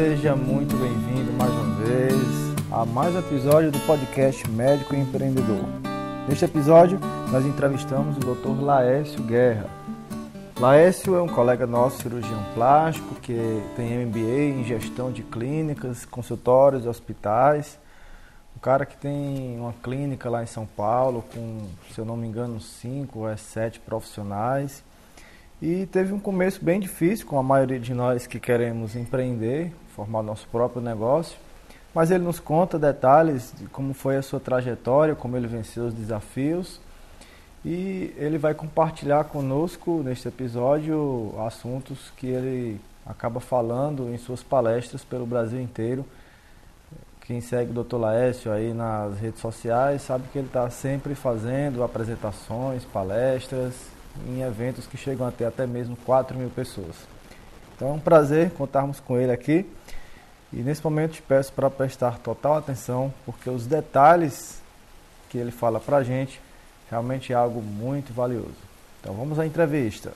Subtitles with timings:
[0.00, 2.14] Seja muito bem-vindo mais uma vez
[2.72, 5.62] a mais um episódio do podcast Médico e Empreendedor.
[6.26, 6.98] Neste episódio,
[7.30, 8.62] nós entrevistamos o Dr.
[8.62, 9.68] Laércio Guerra.
[10.58, 13.36] Laércio é um colega nosso, cirurgião plástico, que
[13.76, 17.78] tem MBA em gestão de clínicas, consultórios, hospitais.
[18.56, 21.58] Um cara que tem uma clínica lá em São Paulo com,
[21.92, 24.82] se eu não me engano, cinco ou sete profissionais
[25.62, 30.22] e teve um começo bem difícil, com a maioria de nós que queremos empreender, formar
[30.22, 31.36] nosso próprio negócio.
[31.94, 35.94] Mas ele nos conta detalhes de como foi a sua trajetória, como ele venceu os
[35.94, 36.80] desafios.
[37.64, 45.04] E ele vai compartilhar conosco neste episódio assuntos que ele acaba falando em suas palestras
[45.04, 46.06] pelo Brasil inteiro.
[47.26, 47.96] Quem segue o Dr.
[47.96, 53.74] Laércio aí nas redes sociais sabe que ele está sempre fazendo apresentações, palestras,
[54.26, 56.96] em eventos que chegam até até mesmo 4 mil pessoas.
[57.76, 59.66] Então é um prazer contarmos com ele aqui.
[60.52, 64.60] E nesse momento te peço para prestar total atenção, porque os detalhes
[65.28, 66.40] que ele fala para a gente
[66.90, 68.48] realmente é algo muito valioso.
[69.00, 70.12] Então vamos à entrevista.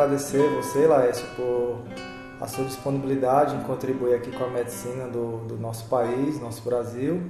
[0.00, 1.99] agradecer você, Laércio, por
[2.40, 7.20] a sua disponibilidade em contribuir aqui com a medicina do, do nosso país, nosso Brasil.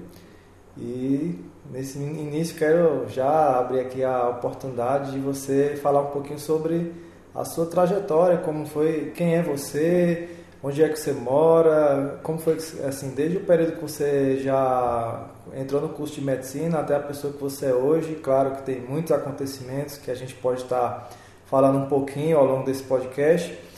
[0.79, 1.39] E
[1.71, 6.93] nesse início quero já abrir aqui a oportunidade de você falar um pouquinho sobre
[7.35, 10.29] a sua trajetória, como foi, quem é você,
[10.63, 12.55] onde é que você mora, como foi
[12.87, 17.33] assim, desde o período que você já entrou no curso de medicina até a pessoa
[17.33, 18.15] que você é hoje.
[18.17, 21.11] Claro que tem muitos acontecimentos que a gente pode estar
[21.47, 23.70] falando um pouquinho ao longo desse podcast.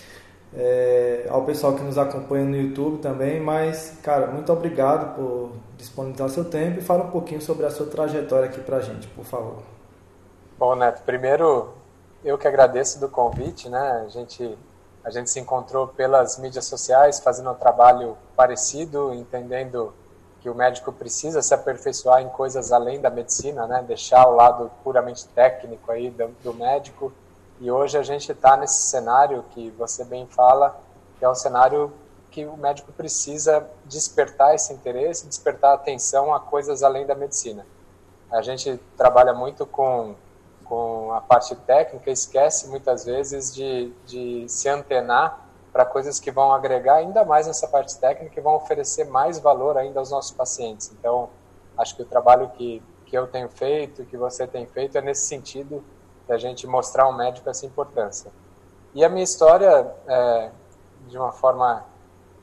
[0.55, 6.29] É, ao pessoal que nos acompanha no YouTube também, mas, cara, muito obrigado por disponibilizar
[6.29, 9.63] seu tempo e fala um pouquinho sobre a sua trajetória aqui pra gente, por favor.
[10.59, 11.71] Bom, Neto, primeiro
[12.23, 14.05] eu que agradeço do convite, né?
[14.05, 14.59] A gente,
[15.03, 19.93] a gente se encontrou pelas mídias sociais fazendo um trabalho parecido, entendendo
[20.41, 23.83] que o médico precisa se aperfeiçoar em coisas além da medicina, né?
[23.87, 27.13] Deixar o lado puramente técnico aí do, do médico
[27.63, 30.81] e hoje a gente está nesse cenário que você bem fala,
[31.17, 31.93] que é um cenário
[32.29, 37.65] que o médico precisa despertar esse interesse, despertar atenção a coisas além da medicina.
[38.33, 40.17] A gente trabalha muito com,
[40.65, 46.53] com a parte técnica, esquece muitas vezes de, de se antenar para coisas que vão
[46.53, 50.91] agregar ainda mais nessa parte técnica e vão oferecer mais valor ainda aos nossos pacientes.
[50.99, 51.31] Então,
[51.79, 55.27] acho que o trabalho que, que eu tenho feito, que você tem feito, é nesse
[55.27, 55.85] sentido
[56.27, 58.31] da gente mostrar ao médico essa importância.
[58.95, 60.51] E a minha história, é,
[61.09, 61.85] de uma forma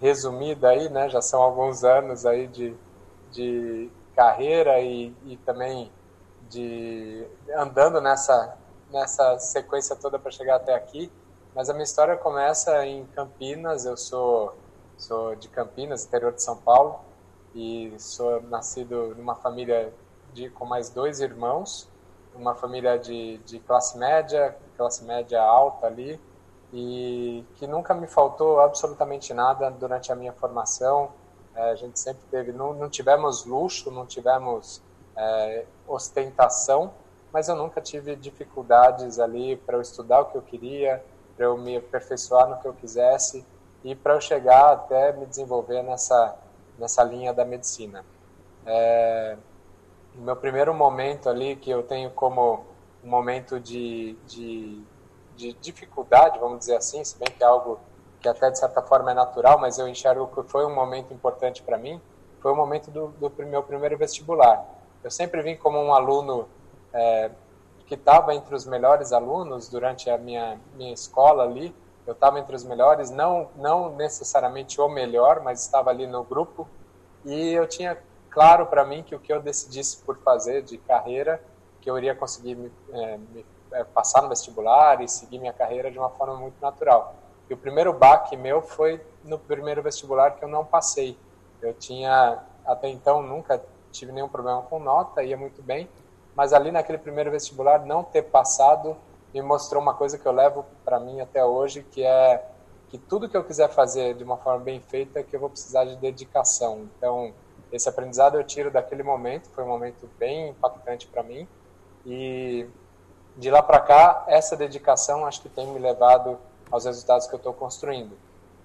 [0.01, 2.75] resumida aí, né, já são alguns anos aí de,
[3.31, 5.91] de carreira e, e também
[6.49, 8.57] de andando nessa
[8.91, 11.11] nessa sequência toda para chegar até aqui.
[11.55, 13.85] Mas a minha história começa em Campinas.
[13.85, 14.55] Eu sou
[14.97, 16.99] sou de Campinas, interior de São Paulo,
[17.55, 19.93] e sou nascido numa família
[20.33, 21.87] de com mais dois irmãos
[22.39, 26.19] uma família de, de classe média, classe média alta ali,
[26.71, 31.11] e que nunca me faltou absolutamente nada durante a minha formação.
[31.55, 34.81] É, a gente sempre teve, não, não tivemos luxo, não tivemos
[35.15, 36.93] é, ostentação,
[37.33, 41.03] mas eu nunca tive dificuldades ali para eu estudar o que eu queria,
[41.35, 43.45] para eu me aperfeiçoar no que eu quisesse
[43.83, 46.37] e para eu chegar até me desenvolver nessa
[46.79, 48.03] nessa linha da medicina.
[48.65, 49.37] É,
[50.19, 52.65] meu primeiro momento ali, que eu tenho como
[53.03, 54.83] um momento de, de,
[55.35, 57.79] de dificuldade, vamos dizer assim, se bem que é algo
[58.19, 61.63] que até de certa forma é natural, mas eu enxergo que foi um momento importante
[61.63, 62.01] para mim,
[62.41, 64.65] foi o momento do, do meu primeiro vestibular.
[65.03, 66.47] Eu sempre vim como um aluno
[66.93, 67.31] é,
[67.85, 71.73] que estava entre os melhores alunos durante a minha, minha escola ali,
[72.05, 76.67] eu estava entre os melhores, não, não necessariamente o melhor, mas estava ali no grupo,
[77.23, 77.97] e eu tinha
[78.39, 81.43] claro para mim que o que eu decidisse por fazer de carreira,
[81.81, 85.91] que eu iria conseguir me, é, me é, passar no vestibular e seguir minha carreira
[85.91, 87.15] de uma forma muito natural.
[87.49, 91.17] E o primeiro baque meu foi no primeiro vestibular que eu não passei.
[91.61, 95.89] Eu tinha, até então, nunca tive nenhum problema com nota, ia muito bem,
[96.33, 98.95] mas ali naquele primeiro vestibular, não ter passado
[99.33, 102.41] me mostrou uma coisa que eu levo para mim até hoje, que é
[102.87, 105.83] que tudo que eu quiser fazer de uma forma bem feita, que eu vou precisar
[105.83, 106.87] de dedicação.
[106.95, 107.33] Então,
[107.71, 111.47] esse aprendizado eu tiro daquele momento, foi um momento bem impactante para mim.
[112.05, 112.67] E
[113.37, 116.37] de lá para cá, essa dedicação acho que tem me levado
[116.71, 118.17] aos resultados que eu estou construindo.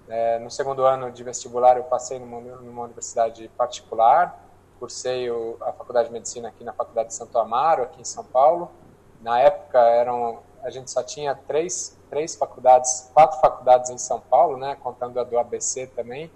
[0.08, 4.38] É, no segundo ano de vestibular, eu passei numa, numa universidade particular,
[4.78, 8.24] cursei o, a faculdade de medicina aqui na Faculdade de Santo Amaro, aqui em São
[8.24, 8.70] Paulo.
[9.22, 14.58] Na época, eram, a gente só tinha três, três faculdades, quatro faculdades em São Paulo,
[14.58, 16.30] né, contando a do ABC também,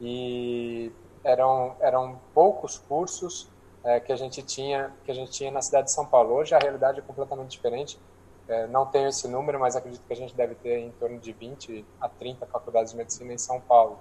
[0.00, 0.90] e
[1.24, 3.48] eram, eram poucos cursos
[3.82, 6.34] é, que a gente tinha que a gente tinha na cidade de São Paulo.
[6.34, 7.98] Hoje a realidade é completamente diferente.
[8.46, 11.32] É, não tenho esse número, mas acredito que a gente deve ter em torno de
[11.32, 13.98] 20 a 30 faculdades de medicina em São Paulo.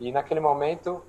[0.00, 1.02] E naquele momento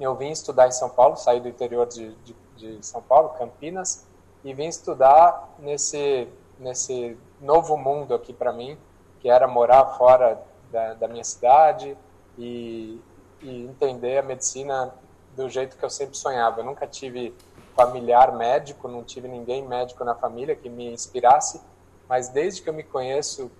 [0.00, 4.06] eu vim estudar em São Paulo, saí do interior de, de, de São Paulo, Campinas,
[4.44, 8.78] e vim estudar nesse nesse novo mundo aqui para mim,
[9.20, 10.40] que era morar fora
[10.70, 11.96] da, da minha cidade
[12.38, 13.00] e,
[13.42, 14.94] e entender a medicina
[15.36, 16.60] do jeito que eu sempre sonhava.
[16.60, 17.34] Eu nunca tive
[17.76, 21.60] familiar médico, não tive ninguém médico na família que me inspirasse,
[22.08, 23.50] mas desde que eu me conheço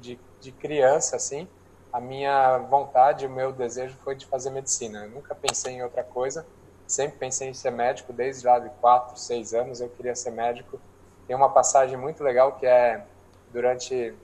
[0.00, 1.48] de, de criança, assim,
[1.92, 5.04] a minha vontade, o meu desejo foi de fazer medicina.
[5.04, 6.46] Eu nunca pensei em outra coisa,
[6.86, 10.78] sempre pensei em ser médico, desde lá de 4, 6 anos eu queria ser médico.
[11.26, 13.04] Tem uma passagem muito legal que é
[13.52, 14.14] durante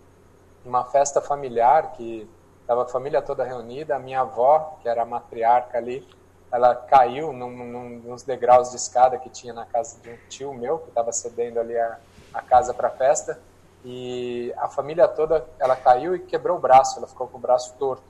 [0.64, 2.28] uma festa familiar que
[2.62, 6.06] estava a família toda reunida, a minha avó, que era a matriarca ali,
[6.50, 10.52] ela caiu num, num, nos degraus de escada que tinha na casa de um tio
[10.52, 11.98] meu, que estava cedendo ali a,
[12.34, 13.40] a casa para a festa,
[13.84, 17.74] e a família toda, ela caiu e quebrou o braço, ela ficou com o braço
[17.78, 18.02] torto.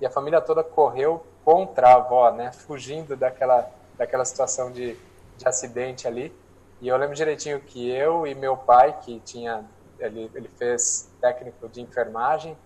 [0.00, 4.94] E a família toda correu contra a avó, né, fugindo daquela, daquela situação de,
[5.36, 6.32] de acidente ali.
[6.80, 9.64] E eu lembro direitinho que eu e meu pai, que tinha,
[9.98, 12.56] ele, ele fez técnico de enfermagem,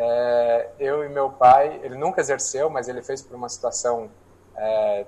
[0.00, 4.08] é, eu e meu pai, ele nunca exerceu, mas ele fez por uma situação
[4.54, 5.04] é,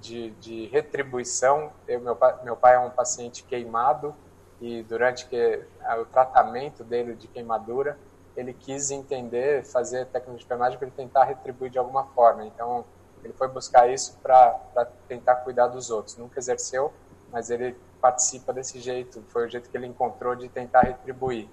[0.00, 1.70] de, de, retribuição.
[1.86, 4.14] Eu, meu, pai, meu pai é um paciente queimado
[4.58, 5.62] e durante que,
[6.00, 7.98] o tratamento dele de queimadura,
[8.34, 12.46] ele quis entender, fazer técnica de enfermagem para ele tentar retribuir de alguma forma.
[12.46, 12.86] Então,
[13.22, 14.58] ele foi buscar isso para
[15.06, 16.16] tentar cuidar dos outros.
[16.16, 16.90] Nunca exerceu,
[17.30, 19.22] mas ele participa desse jeito.
[19.28, 21.46] Foi o jeito que ele encontrou de tentar retribuir.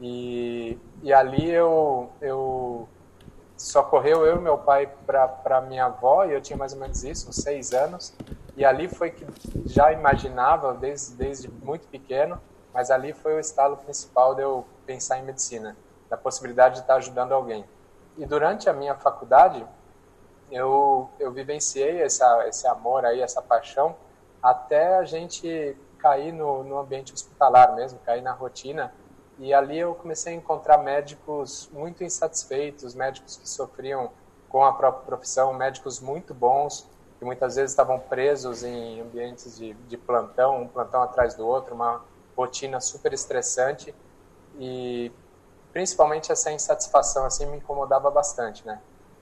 [0.00, 2.88] E, e ali eu, eu
[3.56, 7.28] socorreu eu e meu pai para minha avó, e eu tinha mais ou menos isso,
[7.28, 8.14] uns seis anos,
[8.56, 9.26] e ali foi que
[9.66, 12.40] já imaginava, desde, desde muito pequeno,
[12.72, 15.76] mas ali foi o estalo principal de eu pensar em medicina,
[16.08, 17.64] da possibilidade de estar ajudando alguém.
[18.16, 19.64] E durante a minha faculdade,
[20.50, 23.94] eu, eu vivenciei essa, esse amor aí, essa paixão,
[24.42, 28.92] até a gente cair no, no ambiente hospitalar mesmo, cair na rotina,
[29.40, 34.10] e ali eu comecei a encontrar médicos muito insatisfeitos, médicos que sofriam
[34.50, 36.86] com a própria profissão, médicos muito bons,
[37.18, 41.74] que muitas vezes estavam presos em ambientes de, de plantão, um plantão atrás do outro,
[41.74, 42.04] uma
[42.36, 43.94] rotina super estressante
[44.58, 45.10] e
[45.72, 48.78] principalmente essa insatisfação assim me incomodava bastante, né?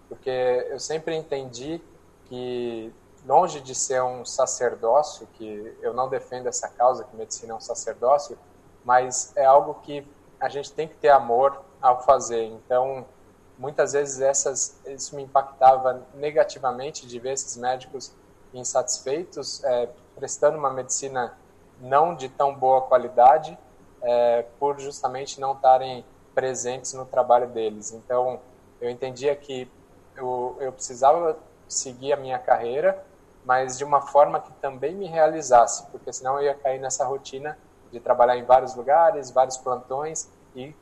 [0.09, 1.81] Porque eu sempre entendi
[2.25, 2.93] que
[3.25, 7.61] longe de ser um sacerdócio, que eu não defendo essa causa que medicina é um
[7.61, 8.37] sacerdócio,
[8.89, 10.03] mas é algo que
[10.41, 12.45] a gente tem que ter amor ao fazer.
[12.45, 13.05] Então,
[13.59, 18.15] muitas vezes essas, isso me impactava negativamente de ver esses médicos
[18.55, 21.37] insatisfeitos, é, prestando uma medicina
[21.79, 23.59] não de tão boa qualidade,
[24.01, 26.03] é, por justamente não estarem
[26.35, 27.93] presentes no trabalho deles.
[27.93, 28.41] Então,
[28.81, 29.71] eu entendia que
[30.17, 31.37] eu, eu precisava
[31.69, 33.05] seguir a minha carreira,
[33.45, 37.59] mas de uma forma que também me realizasse, porque senão eu ia cair nessa rotina
[37.91, 40.75] de trabalhar em vários lugares, vários plantões e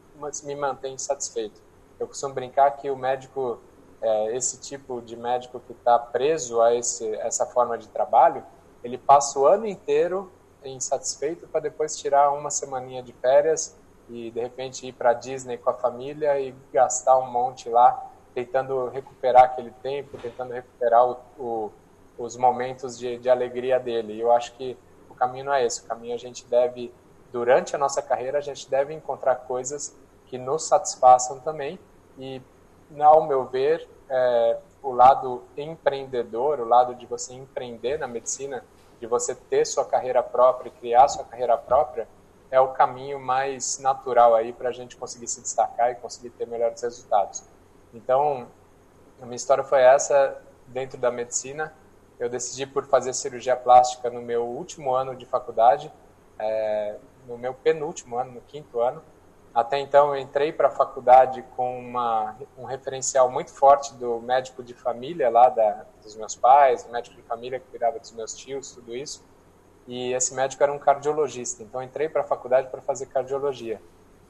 [0.45, 1.61] me manter insatisfeito.
[1.99, 3.59] Eu costumo brincar que o médico,
[4.01, 8.45] é, esse tipo de médico que está preso a esse, essa forma de trabalho,
[8.83, 10.31] ele passa o ano inteiro
[10.65, 13.77] insatisfeito para depois tirar uma semaninha de férias
[14.09, 18.89] e de repente ir para Disney com a família e gastar um monte lá tentando
[18.89, 21.73] recuperar aquele tempo, tentando recuperar o, o,
[22.19, 24.13] os momentos de, de alegria dele.
[24.13, 24.77] E eu acho que
[25.17, 25.83] caminho não é esse.
[25.83, 26.93] O caminho a gente deve,
[27.33, 29.97] durante a nossa carreira, a gente deve encontrar coisas
[30.27, 31.79] que nos satisfaçam também.
[32.19, 32.41] E,
[32.99, 38.65] ao meu ver, é, o lado empreendedor, o lado de você empreender na medicina,
[39.01, 42.09] de você ter sua carreira própria, criar sua carreira própria,
[42.51, 46.47] é o caminho mais natural aí para a gente conseguir se destacar e conseguir ter
[46.47, 47.43] melhores resultados.
[47.93, 48.47] Então,
[49.21, 51.75] a minha história foi essa dentro da medicina
[52.19, 55.93] eu decidi por fazer cirurgia plástica no meu último ano de faculdade,
[56.39, 56.97] é,
[57.27, 59.03] no meu penúltimo ano, no quinto ano.
[59.55, 64.63] Até então eu entrei para a faculdade com uma, um referencial muito forte do médico
[64.63, 68.73] de família lá da, dos meus pais, médico de família que cuidava dos meus tios,
[68.73, 69.25] tudo isso.
[69.87, 73.81] E esse médico era um cardiologista, então entrei para a faculdade para fazer cardiologia.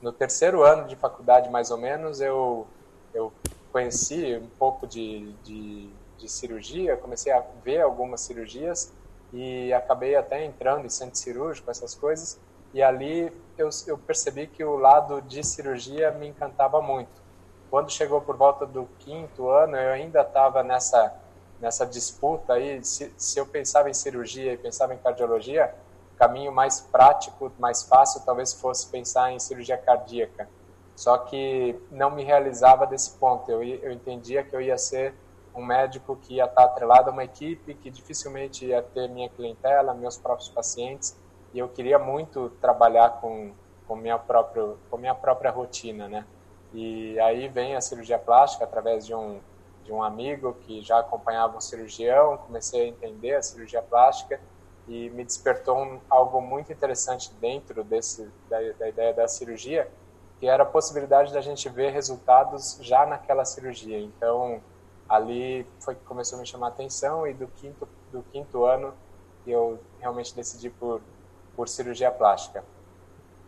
[0.02, 2.66] no terceiro ano de faculdade, mais ou menos, eu,
[3.14, 3.32] eu
[3.72, 8.92] conheci um pouco de, de, de cirurgia, comecei a ver algumas cirurgias
[9.32, 12.40] e acabei até entrando em centro cirúrgico, essas coisas,
[12.72, 17.24] e ali eu, eu percebi que o lado de cirurgia me encantava muito.
[17.70, 21.14] Quando chegou por volta do quinto ano, eu ainda estava nessa
[21.60, 25.74] nessa disputa aí, se, se eu pensava em cirurgia e pensava em cardiologia,
[26.14, 30.48] o caminho mais prático, mais fácil, talvez fosse pensar em cirurgia cardíaca.
[30.94, 33.50] Só que não me realizava desse ponto.
[33.50, 35.14] Eu, eu entendia que eu ia ser
[35.56, 39.94] um médico que ia estar atrelado a uma equipe, que dificilmente ia ter minha clientela,
[39.94, 41.18] meus próprios pacientes,
[41.54, 43.52] e eu queria muito trabalhar com,
[43.88, 46.26] com, minha, próprio, com minha própria rotina, né?
[46.74, 49.40] E aí vem a cirurgia plástica através de um,
[49.82, 54.38] de um amigo que já acompanhava um cirurgião, comecei a entender a cirurgia plástica
[54.86, 59.90] e me despertou um, algo muito interessante dentro desse, da, da ideia da cirurgia,
[60.38, 63.98] que era a possibilidade da gente ver resultados já naquela cirurgia.
[63.98, 64.60] Então,
[65.08, 68.92] ali foi que começou a me chamar a atenção e do quinto, do quinto ano
[69.46, 71.00] eu realmente decidi por,
[71.54, 72.64] por cirurgia plástica.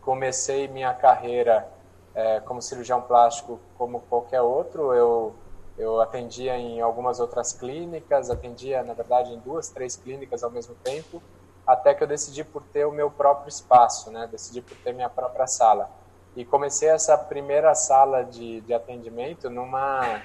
[0.00, 1.69] Comecei minha carreira
[2.15, 5.35] é, como cirurgião plástico como qualquer outro, eu,
[5.77, 10.75] eu atendia em algumas outras clínicas, atendia, na verdade, em duas, três clínicas ao mesmo
[10.77, 11.23] tempo,
[11.67, 14.27] até que eu decidi por ter o meu próprio espaço, né?
[14.31, 15.91] decidi por ter minha própria sala.
[16.35, 20.23] E comecei essa primeira sala de, de atendimento numa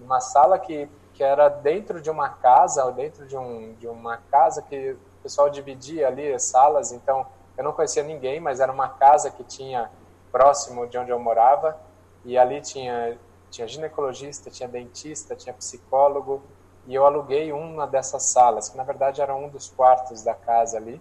[0.00, 4.18] uma sala que, que era dentro de uma casa, ou dentro de, um, de uma
[4.30, 8.72] casa que o pessoal dividia ali as salas, então eu não conhecia ninguém, mas era
[8.72, 9.90] uma casa que tinha
[10.32, 11.78] próximo de onde eu morava,
[12.24, 13.16] e ali tinha,
[13.50, 16.42] tinha ginecologista, tinha dentista, tinha psicólogo,
[16.86, 20.76] e eu aluguei uma dessas salas, que na verdade era um dos quartos da casa
[20.76, 21.00] ali,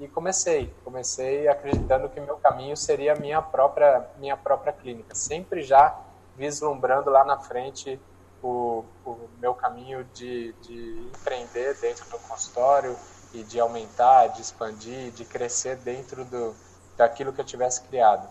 [0.00, 5.96] e comecei, comecei acreditando que meu caminho seria minha própria minha própria clínica, sempre já
[6.34, 8.00] vislumbrando lá na frente
[8.42, 12.96] o, o meu caminho de, de empreender dentro do consultório
[13.32, 16.54] e de aumentar, de expandir, de crescer dentro do,
[16.96, 18.28] daquilo que eu tivesse criado.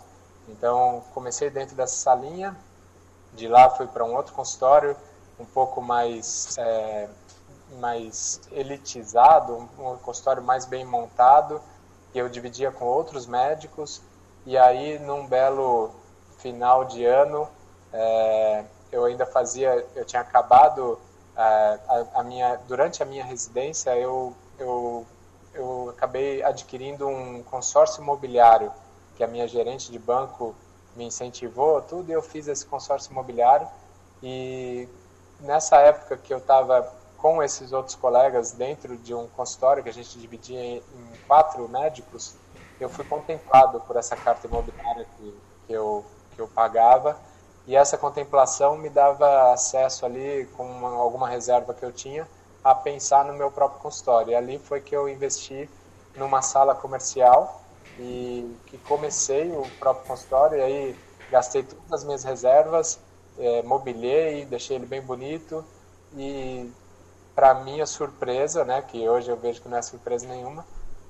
[0.47, 2.55] Então, comecei dentro dessa salinha,
[3.33, 4.95] de lá fui para um outro consultório,
[5.39, 7.09] um pouco mais, é,
[7.79, 11.61] mais elitizado, um consultório mais bem montado,
[12.11, 14.01] que eu dividia com outros médicos,
[14.45, 15.91] e aí, num belo
[16.39, 17.47] final de ano,
[17.93, 20.99] é, eu ainda fazia, eu tinha acabado
[21.35, 25.05] é, a, a, minha, durante a minha residência, eu, eu,
[25.53, 28.71] eu acabei adquirindo um consórcio imobiliário,
[29.15, 30.55] que a minha gerente de banco
[30.95, 33.67] me incentivou, tudo, e eu fiz esse consórcio imobiliário,
[34.21, 34.87] e
[35.39, 39.93] nessa época que eu estava com esses outros colegas dentro de um consultório que a
[39.93, 40.83] gente dividia em
[41.27, 42.35] quatro médicos,
[42.79, 46.03] eu fui contemplado por essa carta imobiliária que, que, eu,
[46.35, 47.19] que eu pagava,
[47.67, 52.27] e essa contemplação me dava acesso ali, com uma, alguma reserva que eu tinha,
[52.63, 54.31] a pensar no meu próprio consultório.
[54.31, 55.69] E ali foi que eu investi
[56.15, 57.61] numa sala comercial
[57.99, 60.57] e que comecei o próprio consultório.
[60.57, 60.95] E aí
[61.29, 62.99] gastei todas as minhas reservas,
[63.37, 65.63] é, mobiliei, deixei ele bem bonito.
[66.15, 66.71] E
[67.35, 70.65] para minha surpresa, né, que hoje eu vejo que não é surpresa nenhuma,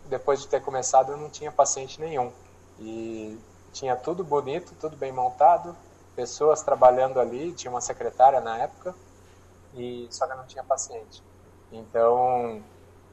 [0.05, 2.31] depois de ter começado eu não tinha paciente nenhum.
[2.79, 3.39] E
[3.73, 5.75] tinha tudo bonito, tudo bem montado,
[6.15, 8.95] pessoas trabalhando ali, tinha uma secretária na época,
[9.73, 11.23] e só que não tinha paciente.
[11.71, 12.61] Então,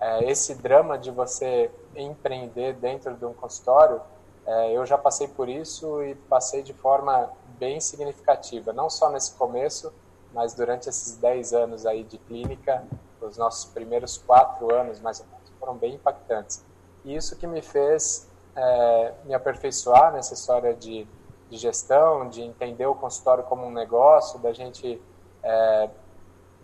[0.00, 4.00] é, esse drama de você empreender dentro de um consultório,
[4.47, 9.33] é, eu já passei por isso e passei de forma bem significativa, não só nesse
[9.33, 9.93] começo,
[10.33, 12.85] mas durante esses 10 anos aí de clínica,
[13.21, 16.64] os nossos primeiros quatro anos, mais ou menos, foram bem impactantes.
[17.05, 21.07] E isso que me fez é, me aperfeiçoar nessa história de
[21.50, 25.00] de gestão, de entender o consultório como um negócio, da gente
[25.43, 25.90] é,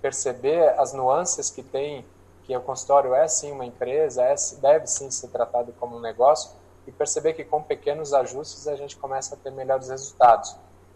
[0.00, 2.04] perceber as nuances que tem,
[2.42, 6.50] que o consultório é sim uma empresa, é, deve sim ser tratado como um negócio,
[6.86, 10.54] e perceber que com pequenos ajustes a gente começa a ter melhores resultados.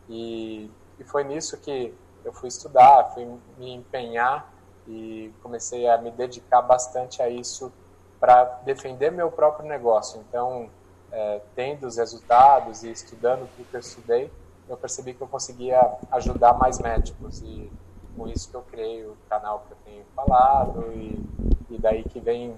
[0.08, 3.26] E, e foi nisso que eu fui estudar, fui
[3.56, 4.52] me empenhar
[4.86, 7.72] e comecei a me dedicar bastante a isso
[8.20, 10.22] para defender meu próprio negócio.
[10.28, 10.68] Então,
[11.10, 14.30] é, tendo os resultados e estudando tudo que eu estudei,
[14.68, 15.80] eu percebi que eu conseguia
[16.12, 17.70] ajudar mais médicos e
[18.16, 21.24] com isso que eu criei o canal que eu tenho falado e,
[21.70, 22.56] e daí que vem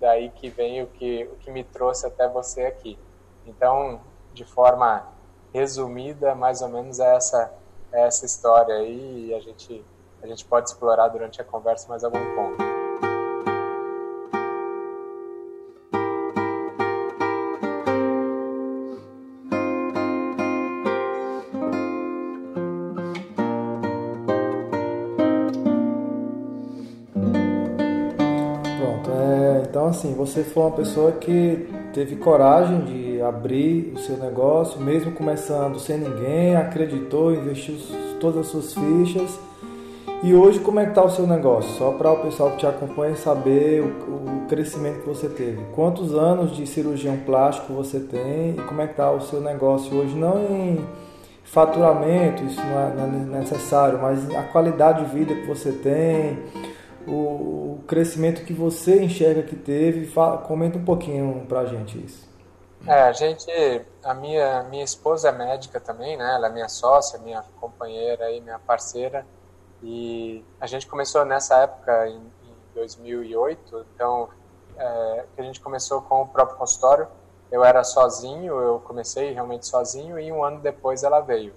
[0.00, 2.98] daí que vem o que o que me trouxe até você aqui.
[3.46, 4.00] Então,
[4.32, 5.08] de forma
[5.52, 7.52] resumida, mais ou menos é essa
[7.90, 9.84] é essa história aí e a gente
[10.22, 12.67] a gente pode explorar durante a conversa mais algum ponto.
[29.98, 35.78] Assim, você foi uma pessoa que teve coragem de abrir o seu negócio, mesmo começando
[35.80, 37.76] sem ninguém, acreditou, investiu
[38.20, 39.38] todas as suas fichas.
[40.22, 41.70] E hoje como é que está o seu negócio?
[41.72, 45.60] Só para o pessoal que te acompanha saber o, o, crescimento que você teve.
[45.74, 49.94] Quantos anos de cirurgião plástico você tem e como é que está o seu negócio
[49.96, 50.14] hoje?
[50.14, 50.80] Não em
[51.44, 56.38] faturamento, isso não é, não é necessário, mas a qualidade de vida que você tem,
[57.08, 60.06] o crescimento que você enxerga que teve.
[60.06, 62.28] Fala, comenta um pouquinho pra gente isso.
[62.86, 63.50] É, a gente,
[64.04, 66.34] a minha, minha esposa é médica também, né?
[66.34, 69.26] Ela é minha sócia, minha companheira e minha parceira.
[69.82, 74.28] E a gente começou nessa época, em, em 2008, então
[74.76, 77.08] é, a gente começou com o próprio consultório.
[77.50, 81.52] Eu era sozinho, eu comecei realmente sozinho e um ano depois ela veio.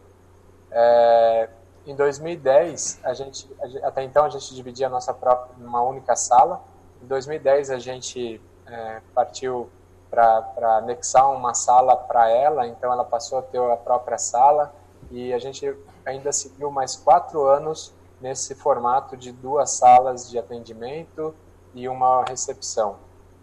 [0.72, 1.50] É,
[1.86, 3.50] em 2010, a gente,
[3.84, 6.62] até então a gente dividia a nossa própria numa única sala.
[7.02, 9.70] Em 2010 a gente é, partiu
[10.10, 14.74] para anexar uma sala para ela, então ela passou a ter a própria sala
[15.10, 15.74] e a gente
[16.06, 21.34] ainda seguiu mais quatro anos nesse formato de duas salas de atendimento
[21.74, 22.98] e uma recepção.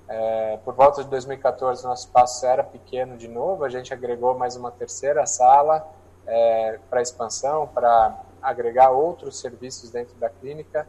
[0.07, 4.55] É, por volta de 2014 nosso espaço era pequeno de novo, a gente agregou mais
[4.55, 5.87] uma terceira sala
[6.27, 10.87] é, para expansão, para agregar outros serviços dentro da clínica.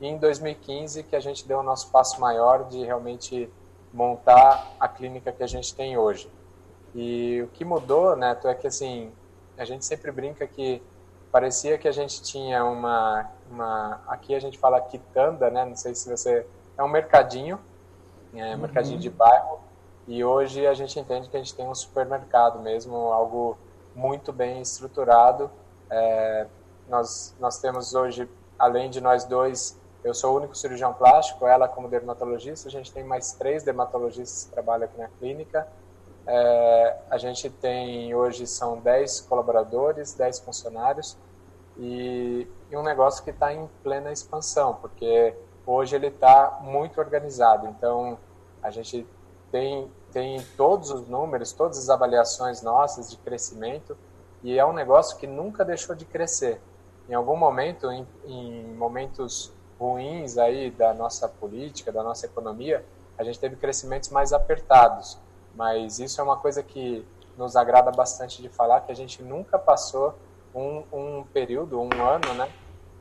[0.00, 3.50] E em 2015 que a gente deu o nosso passo maior de realmente
[3.92, 6.30] montar a clínica que a gente tem hoje.
[6.94, 9.12] E o que mudou, Neto, é que assim,
[9.56, 10.82] a gente sempre brinca que
[11.30, 15.64] parecia que a gente tinha uma, uma aqui a gente fala quitanda, né?
[15.64, 17.58] Não sei se você é um mercadinho,
[18.34, 18.58] é um uhum.
[18.58, 19.60] mercadinho de bairro.
[20.06, 23.58] E hoje a gente entende que a gente tem um supermercado mesmo, algo
[23.94, 25.50] muito bem estruturado,
[25.90, 26.46] é,
[26.88, 31.66] nós, nós temos hoje, além de nós dois, eu sou o único cirurgião plástico, ela
[31.66, 35.66] como dermatologista, a gente tem mais três dermatologistas que trabalham aqui na clínica.
[36.26, 41.16] É, a gente tem, hoje são 10 colaboradores, 10 funcionários,
[41.76, 45.34] e, e um negócio que está em plena expansão, porque
[45.66, 47.66] hoje ele está muito organizado.
[47.66, 48.18] Então,
[48.62, 49.06] a gente
[49.50, 53.96] tem, tem todos os números, todas as avaliações nossas de crescimento,
[54.42, 56.60] e é um negócio que nunca deixou de crescer
[57.08, 62.84] em algum momento, em, em momentos ruins aí da nossa política, da nossa economia,
[63.18, 65.18] a gente teve crescimentos mais apertados.
[65.54, 69.58] Mas isso é uma coisa que nos agrada bastante de falar, que a gente nunca
[69.58, 70.14] passou
[70.54, 72.48] um, um período, um ano, né,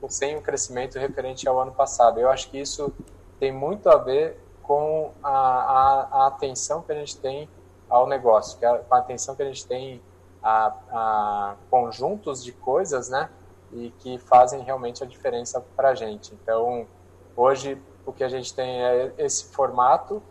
[0.09, 2.19] sem um crescimento referente ao ano passado.
[2.19, 2.93] Eu acho que isso
[3.39, 7.49] tem muito a ver com a, a, a atenção que a gente tem
[7.89, 10.01] ao negócio, que a, com a atenção que a gente tem
[10.43, 13.29] a, a conjuntos de coisas, né,
[13.71, 16.33] e que fazem realmente a diferença para a gente.
[16.33, 16.87] Então,
[17.35, 20.21] hoje o que a gente tem é esse formato.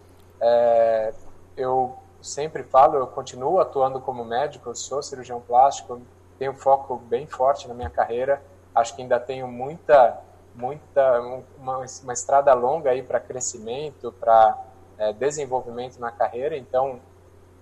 [0.40, 1.12] É,
[1.56, 6.00] eu sempre falo, eu continuo atuando como médico, eu sou cirurgião plástico,
[6.38, 8.42] tenho foco bem forte na minha carreira.
[8.74, 10.20] Acho que ainda tenho muita,
[10.54, 11.20] muita
[11.58, 14.58] uma, uma estrada longa aí para crescimento, para
[14.98, 16.56] é, desenvolvimento na carreira.
[16.56, 17.00] Então,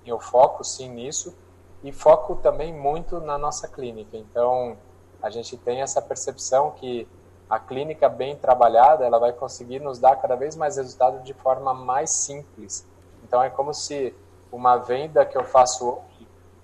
[0.06, 1.36] eu foco sim nisso
[1.82, 4.16] e foco também muito na nossa clínica.
[4.16, 4.76] Então,
[5.22, 7.06] a gente tem essa percepção que
[7.48, 11.72] a clínica bem trabalhada, ela vai conseguir nos dar cada vez mais resultado de forma
[11.74, 12.86] mais simples.
[13.22, 14.14] Então é como se
[14.50, 15.98] uma venda que eu faço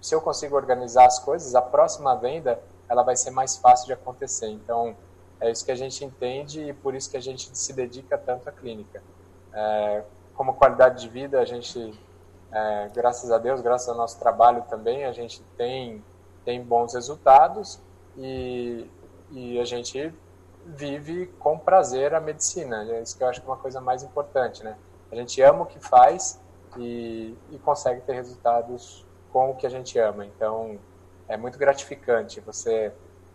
[0.01, 3.93] se eu consigo organizar as coisas, a próxima venda ela vai ser mais fácil de
[3.93, 4.49] acontecer.
[4.49, 4.97] Então
[5.41, 8.49] é isso que a gente entende e por isso que a gente se dedica tanto
[8.49, 9.03] à clínica.
[9.53, 10.03] É,
[10.35, 11.99] como qualidade de vida, a gente,
[12.51, 16.03] é, graças a Deus, graças ao nosso trabalho também, a gente tem
[16.45, 17.79] tem bons resultados
[18.19, 18.91] e,
[19.31, 20.13] e a gente
[20.67, 22.87] vive com prazer a medicina.
[22.91, 24.77] É isso que eu acho que é uma coisa mais importante, né?
[25.11, 26.39] A gente ama o que faz
[26.77, 30.27] e, e consegue ter resultados com o que a gente ama.
[30.27, 30.79] Então,
[31.27, 32.93] é muito gratificante você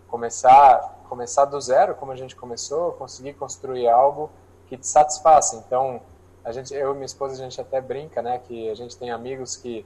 [0.07, 4.31] começar começar do zero, como a gente começou, conseguir construir algo
[4.67, 5.55] que te satisfaça.
[5.57, 6.01] Então,
[6.43, 9.11] a gente, eu e minha esposa, a gente até brinca, né, que a gente tem
[9.11, 9.85] amigos que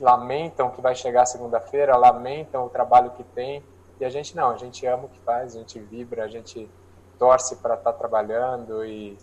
[0.00, 3.64] lamentam que vai chegar segunda-feira, lamentam o trabalho que tem,
[4.00, 6.70] e a gente não, a gente ama o que faz, a gente vibra, a gente
[7.18, 9.18] torce para estar tá trabalhando e,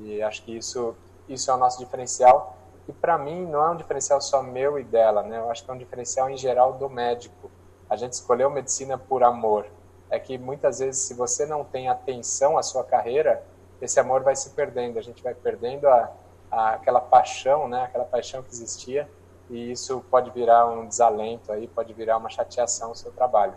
[0.00, 0.96] e acho que isso,
[1.28, 2.56] isso é o nosso diferencial.
[2.88, 5.38] E para mim não é um diferencial só meu e dela, né?
[5.38, 7.50] Eu acho que é um diferencial em geral do médico.
[7.88, 9.66] A gente escolheu medicina por amor.
[10.08, 13.42] É que muitas vezes, se você não tem atenção à sua carreira,
[13.80, 14.98] esse amor vai se perdendo.
[14.98, 16.12] A gente vai perdendo a,
[16.50, 17.84] a, aquela paixão, né?
[17.84, 19.08] Aquela paixão que existia.
[19.50, 23.54] E isso pode virar um desalento aí, pode virar uma chateação no seu trabalho.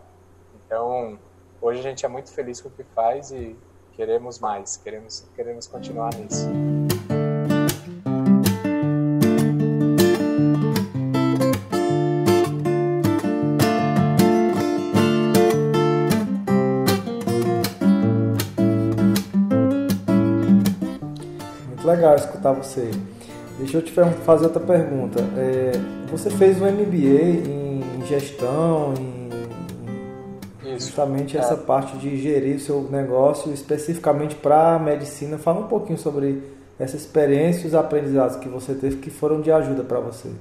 [0.69, 1.17] Então,
[1.59, 3.55] hoje a gente é muito feliz com o que faz e
[3.93, 6.47] queremos mais, queremos, queremos continuar nisso.
[21.67, 22.91] Muito legal escutar você.
[23.57, 25.19] Deixa eu te fazer outra pergunta.
[25.35, 25.71] É,
[26.11, 27.57] você fez um MBA
[27.97, 29.18] em gestão, em
[30.79, 35.37] justamente essa parte de gerir seu negócio especificamente para a medicina.
[35.37, 39.51] Fala um pouquinho sobre essa experiência e os aprendizados que você teve que foram de
[39.51, 40.31] ajuda para você.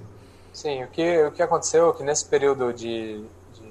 [0.52, 3.24] Sim, o que, o que aconteceu é que nesse período de,
[3.54, 3.62] de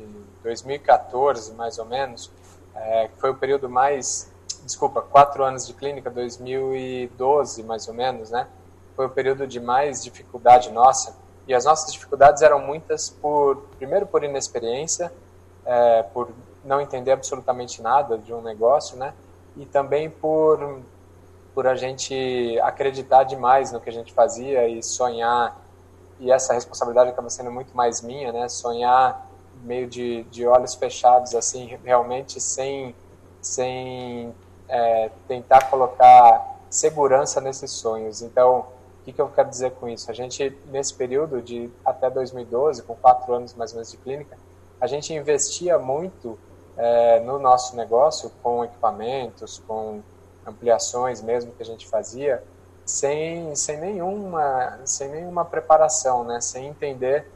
[0.43, 2.31] 2014, mais ou menos,
[2.75, 4.31] é, foi o período mais,
[4.63, 8.47] desculpa, quatro anos de clínica, 2012, mais ou menos, né?
[8.95, 11.15] Foi o período de mais dificuldade nossa.
[11.47, 15.11] E as nossas dificuldades eram muitas por, primeiro por inexperiência,
[15.65, 16.29] é, por
[16.67, 19.13] não entender absolutamente nada de um negócio, né?
[19.55, 20.81] E também por
[21.55, 25.59] por a gente acreditar demais no que a gente fazia e sonhar
[26.19, 28.47] e essa responsabilidade acaba sendo muito mais minha, né?
[28.47, 29.27] Sonhar
[29.63, 32.93] meio de, de olhos fechados, assim, realmente sem
[33.41, 34.35] sem
[34.67, 38.21] é, tentar colocar segurança nesses sonhos.
[38.21, 38.65] Então,
[39.01, 40.11] o que, que eu quero dizer com isso?
[40.11, 44.37] A gente, nesse período de até 2012, com quatro anos mais ou menos de clínica,
[44.81, 46.37] a gente investia muito
[46.77, 50.01] é, no nosso negócio com equipamentos, com
[50.45, 52.43] ampliações mesmo que a gente fazia,
[52.85, 56.39] sem, sem, nenhuma, sem nenhuma preparação, né?
[56.39, 57.29] sem entender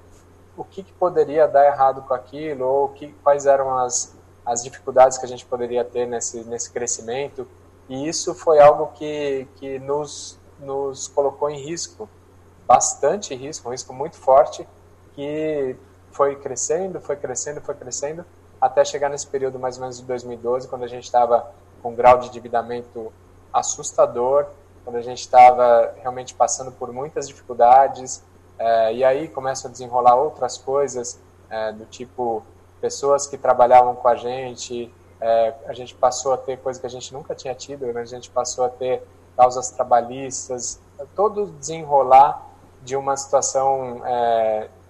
[0.56, 5.18] o que, que poderia dar errado com aquilo ou que, quais eram as, as dificuldades
[5.18, 7.48] que a gente poderia ter nesse, nesse crescimento.
[7.90, 12.08] E isso foi algo que, que nos, nos colocou em risco,
[12.66, 14.66] bastante risco, um risco muito forte,
[15.14, 15.76] que
[16.12, 18.26] foi crescendo, foi crescendo, foi crescendo,
[18.62, 21.96] até chegar nesse período mais ou menos de 2012, quando a gente estava com um
[21.96, 23.12] grau de endividamento
[23.52, 24.46] assustador,
[24.84, 28.24] quando a gente estava realmente passando por muitas dificuldades,
[28.60, 31.20] é, e aí começam a desenrolar outras coisas,
[31.50, 32.44] é, do tipo
[32.80, 36.90] pessoas que trabalhavam com a gente, é, a gente passou a ter coisa que a
[36.90, 38.02] gente nunca tinha tido, né?
[38.02, 39.04] a gente passou a ter
[39.36, 40.80] causas trabalhistas,
[41.16, 42.48] todo desenrolar
[42.84, 44.02] de uma situação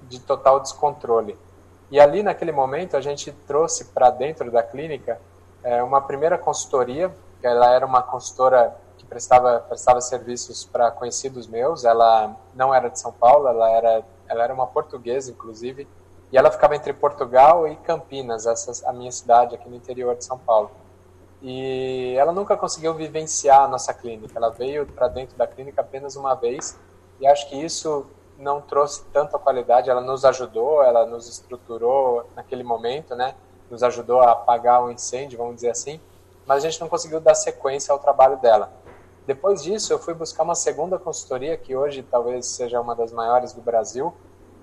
[0.03, 1.37] de total descontrole.
[1.91, 5.19] E ali, naquele momento, a gente trouxe para dentro da clínica
[5.61, 11.83] é, uma primeira consultoria, ela era uma consultora que prestava, prestava serviços para conhecidos meus,
[11.83, 15.85] ela não era de São Paulo, ela era, ela era uma portuguesa, inclusive,
[16.31, 20.23] e ela ficava entre Portugal e Campinas, essa, a minha cidade aqui no interior de
[20.23, 20.71] São Paulo.
[21.41, 26.15] E ela nunca conseguiu vivenciar a nossa clínica, ela veio para dentro da clínica apenas
[26.15, 26.79] uma vez,
[27.19, 28.05] e acho que isso
[28.41, 33.35] não trouxe tanta qualidade, ela nos ajudou, ela nos estruturou naquele momento, né?
[33.69, 36.01] Nos ajudou a apagar o um incêndio, vamos dizer assim,
[36.45, 38.71] mas a gente não conseguiu dar sequência ao trabalho dela.
[39.25, 43.53] Depois disso, eu fui buscar uma segunda consultoria, que hoje talvez seja uma das maiores
[43.53, 44.13] do Brasil,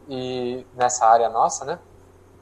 [0.09, 1.79] e nessa área nossa, né?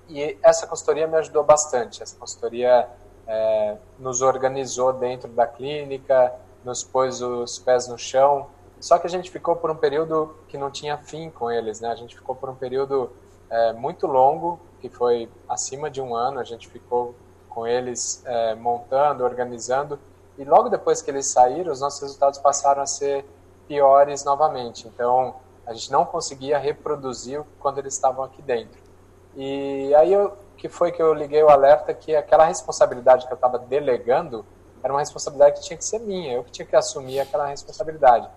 [0.09, 2.03] E essa consultoria me ajudou bastante.
[2.03, 2.89] Essa consultoria
[3.27, 6.33] é, nos organizou dentro da clínica,
[6.65, 8.49] nos pôs os pés no chão,
[8.81, 11.89] só que a gente ficou por um período que não tinha fim com eles, né?
[11.89, 13.11] A gente ficou por um período
[13.51, 16.39] é, muito longo, que foi acima de um ano.
[16.39, 17.15] A gente ficou
[17.49, 19.99] com eles é, montando, organizando,
[20.37, 23.25] e logo depois que eles saíram, os nossos resultados passaram a ser
[23.67, 24.87] piores novamente.
[24.87, 25.37] Então,
[25.67, 28.79] a gente não conseguia reproduzir quando eles estavam aqui dentro.
[29.35, 33.37] E aí eu, que foi que eu liguei o alerta que aquela responsabilidade que eu
[33.37, 34.45] estava delegando
[34.83, 38.29] era uma responsabilidade que tinha que ser minha, eu que tinha que assumir aquela responsabilidade.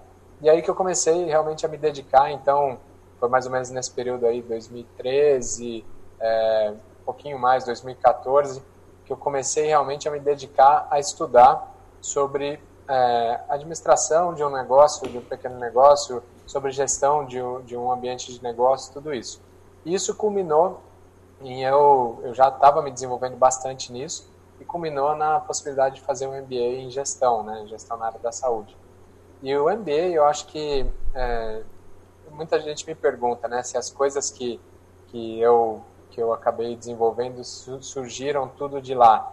[0.42, 2.80] E aí que eu comecei realmente a me dedicar, então
[3.20, 5.86] foi mais ou menos nesse período aí, 2013,
[6.20, 8.64] é, um pouquinho mais, 2014,
[9.06, 15.08] que eu comecei realmente a me dedicar a estudar sobre é, administração de um negócio,
[15.10, 19.42] de um pequeno negócio, sobre gestão de um, de um ambiente de negócio, tudo isso.
[19.86, 20.82] E isso culminou
[21.42, 26.28] em eu, eu já estava me desenvolvendo bastante nisso e culminou na possibilidade de fazer
[26.28, 28.76] um MBA em gestão, né, gestão na área da saúde.
[29.42, 31.62] E o MBA, eu acho que é,
[32.32, 34.60] muita gente me pergunta, né, se as coisas que,
[35.08, 39.32] que eu que eu acabei desenvolvendo surgiram tudo de lá.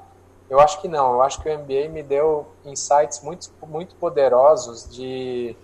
[0.49, 1.14] Eu acho que não.
[1.14, 5.57] Eu acho que o MBA me deu insights muito muito poderosos de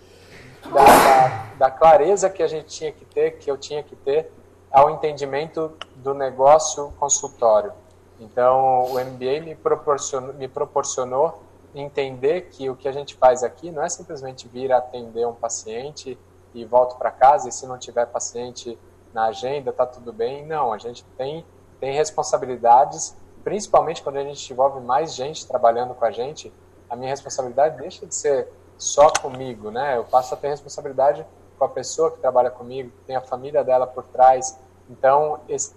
[0.72, 4.32] da, da, da clareza que a gente tinha que ter, que eu tinha que ter
[4.70, 7.72] ao entendimento do negócio consultório.
[8.18, 11.42] Então, o MBA me proporcionou, me proporcionou
[11.74, 16.18] entender que o que a gente faz aqui não é simplesmente vir atender um paciente
[16.54, 18.78] e volto para casa e se não tiver paciente
[19.12, 20.46] na agenda tá tudo bem.
[20.46, 21.44] Não, a gente tem
[21.82, 26.52] tem responsabilidades, principalmente quando a gente envolve mais gente trabalhando com a gente.
[26.88, 29.96] A minha responsabilidade deixa de ser só comigo, né?
[29.96, 31.26] Eu passo a ter responsabilidade
[31.58, 34.56] com a pessoa que trabalha comigo, que tem a família dela por trás.
[34.88, 35.74] Então, esse,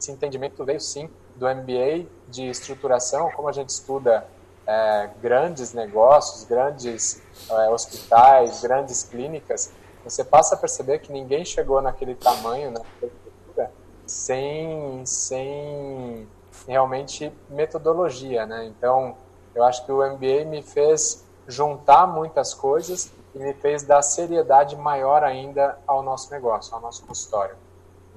[0.00, 4.26] esse entendimento veio sim do MBA de estruturação, como a gente estuda
[4.66, 9.72] é, grandes negócios, grandes é, hospitais, grandes clínicas,
[10.04, 13.70] você passa a perceber que ninguém chegou naquele tamanho, naquela estrutura,
[14.06, 16.28] sem, sem
[16.66, 18.66] realmente metodologia, né?
[18.66, 19.16] Então,
[19.54, 24.76] eu acho que o MBA me fez juntar muitas coisas e me fez dar seriedade
[24.76, 27.56] maior ainda ao nosso negócio, ao nosso consultório.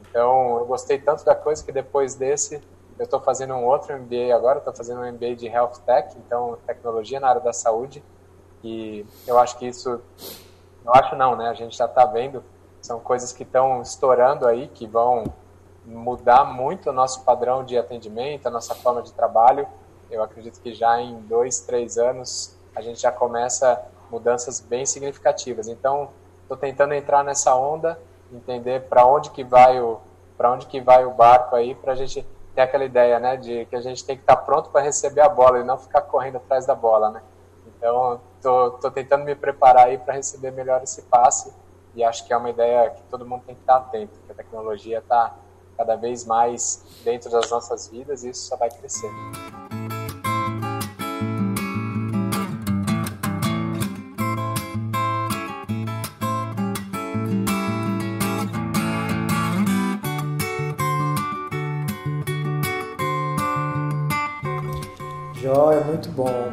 [0.10, 2.62] Então, eu gostei tanto da coisa que depois desse,
[2.98, 6.58] eu estou fazendo um outro MBA agora, estou fazendo um MBA de Health Tech, então
[6.66, 8.04] tecnologia na área da saúde,
[8.64, 10.02] e eu acho que isso,
[10.84, 11.50] eu acho não, né?
[11.50, 12.44] A gente já está vendo,
[12.82, 15.26] são coisas que estão estourando aí, que vão
[15.86, 19.68] mudar muito o nosso padrão de atendimento, a nossa forma de trabalho.
[20.10, 25.68] Eu acredito que já em dois, três anos a gente já começa mudanças bem significativas.
[25.68, 26.10] Então,
[26.42, 28.00] estou tentando entrar nessa onda,
[28.32, 30.00] entender para onde que vai o
[30.38, 33.66] para onde que vai o barco aí, para a gente ter aquela ideia, né, de
[33.66, 36.38] que a gente tem que estar pronto para receber a bola e não ficar correndo
[36.38, 37.22] atrás da bola, né?
[37.68, 41.54] Então, tô, tô tentando me preparar aí para receber melhor esse passe
[41.94, 44.36] e acho que é uma ideia que todo mundo tem que estar atento, que a
[44.36, 45.36] tecnologia está
[45.78, 49.12] cada vez mais dentro das nossas vidas e isso só vai crescer.
[65.56, 66.52] Joia, muito bom.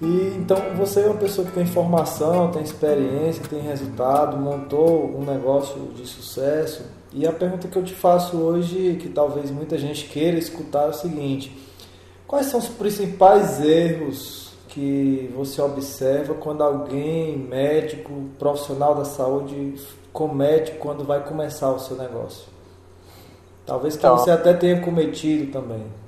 [0.00, 5.22] E então você é uma pessoa que tem formação, tem experiência, tem resultado, montou um
[5.22, 10.06] negócio de sucesso e a pergunta que eu te faço hoje, que talvez muita gente
[10.06, 11.54] queira escutar, é o seguinte:
[12.26, 19.74] quais são os principais erros que você observa quando alguém, médico, profissional da saúde,
[20.14, 22.44] comete quando vai começar o seu negócio?
[23.66, 25.99] Talvez que então, você até tenha cometido também.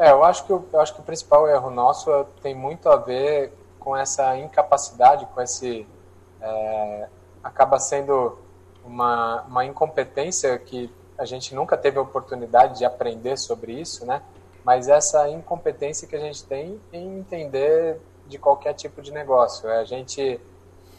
[0.00, 3.52] É, eu acho que eu acho que o principal erro nosso tem muito a ver
[3.78, 5.86] com essa incapacidade, com esse
[6.40, 7.08] é,
[7.44, 8.38] acaba sendo
[8.82, 14.22] uma, uma incompetência que a gente nunca teve a oportunidade de aprender sobre isso, né?
[14.64, 19.68] Mas essa incompetência que a gente tem em entender de qualquer tipo de negócio.
[19.68, 20.40] É, a gente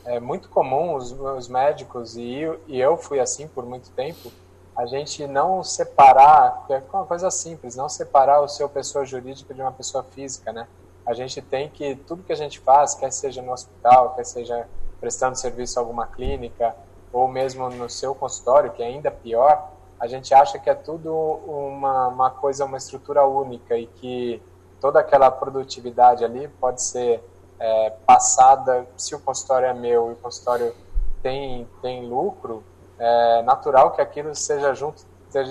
[0.06, 4.32] é muito comum os, os médicos e e eu fui assim por muito tempo.
[4.76, 9.62] A gente não separar, é uma coisa simples, não separar o seu pessoa jurídica de
[9.62, 10.68] uma pessoa física, né?
[11.06, 14.68] A gente tem que tudo que a gente faz, quer seja no hospital, quer seja
[15.00, 16.76] prestando serviço a alguma clínica,
[17.12, 21.14] ou mesmo no seu consultório, que é ainda pior, a gente acha que é tudo
[21.14, 24.42] uma, uma coisa, uma estrutura única e que
[24.80, 27.24] toda aquela produtividade ali pode ser
[27.60, 30.74] é, passada, se o consultório é meu e o consultório
[31.22, 32.64] tem, tem lucro,
[33.04, 35.04] é natural que aquilo seja junto,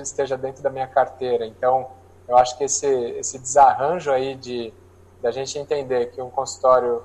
[0.03, 1.45] esteja, dentro da minha carteira.
[1.45, 1.89] Então,
[2.29, 4.73] eu acho que esse, esse desarranjo aí de
[5.21, 7.03] da gente entender que um consultório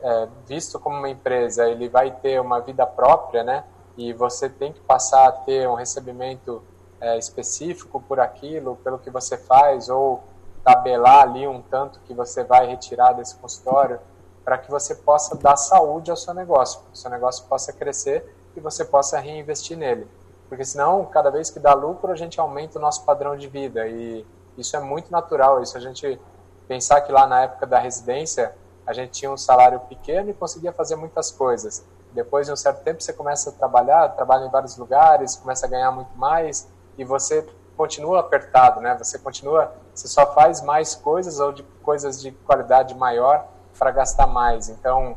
[0.00, 3.64] é, visto como uma empresa, ele vai ter uma vida própria, né?
[3.98, 6.62] e você tem que passar a ter um recebimento
[7.00, 10.22] é, específico por aquilo, pelo que você faz, ou
[10.62, 13.98] tabelar ali um tanto que você vai retirar desse consultório,
[14.44, 18.36] para que você possa dar saúde ao seu negócio, que o seu negócio possa crescer
[18.56, 20.06] e você possa reinvestir nele.
[20.48, 23.86] Porque senão, cada vez que dá lucro, a gente aumenta o nosso padrão de vida
[23.86, 25.62] e isso é muito natural.
[25.62, 26.18] Isso a gente
[26.66, 28.54] pensar que lá na época da residência,
[28.86, 32.82] a gente tinha um salário pequeno e conseguia fazer muitas coisas depois de um certo
[32.82, 37.04] tempo você começa a trabalhar, trabalha em vários lugares, começa a ganhar muito mais e
[37.04, 38.96] você continua apertado, né?
[38.98, 43.46] Você continua, você só faz mais coisas ou de coisas de qualidade maior
[43.78, 44.68] para gastar mais.
[44.68, 45.16] Então,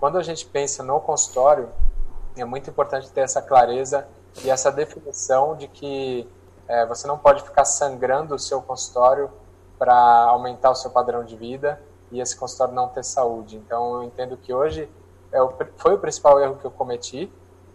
[0.00, 1.68] quando a gente pensa no consultório,
[2.36, 4.06] é muito importante ter essa clareza
[4.44, 6.28] e essa definição de que
[6.68, 9.30] é, você não pode ficar sangrando o seu consultório
[9.78, 11.80] para aumentar o seu padrão de vida
[12.12, 13.56] e esse consultório não ter saúde.
[13.56, 14.88] Então, eu entendo que hoje
[15.32, 17.32] é o, foi o principal erro que eu cometi.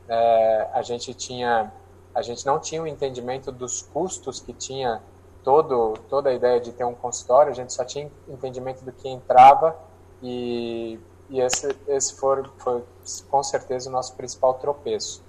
[0.08, 1.72] É, a gente tinha,
[2.14, 5.02] a gente não tinha o um entendimento dos custos que tinha
[5.44, 7.52] todo, toda a ideia de ter um consultório.
[7.52, 9.76] A gente só tinha entendimento do que entrava
[10.22, 12.84] e, e esse, esse foi, foi
[13.30, 15.24] com certeza o nosso principal tropeço.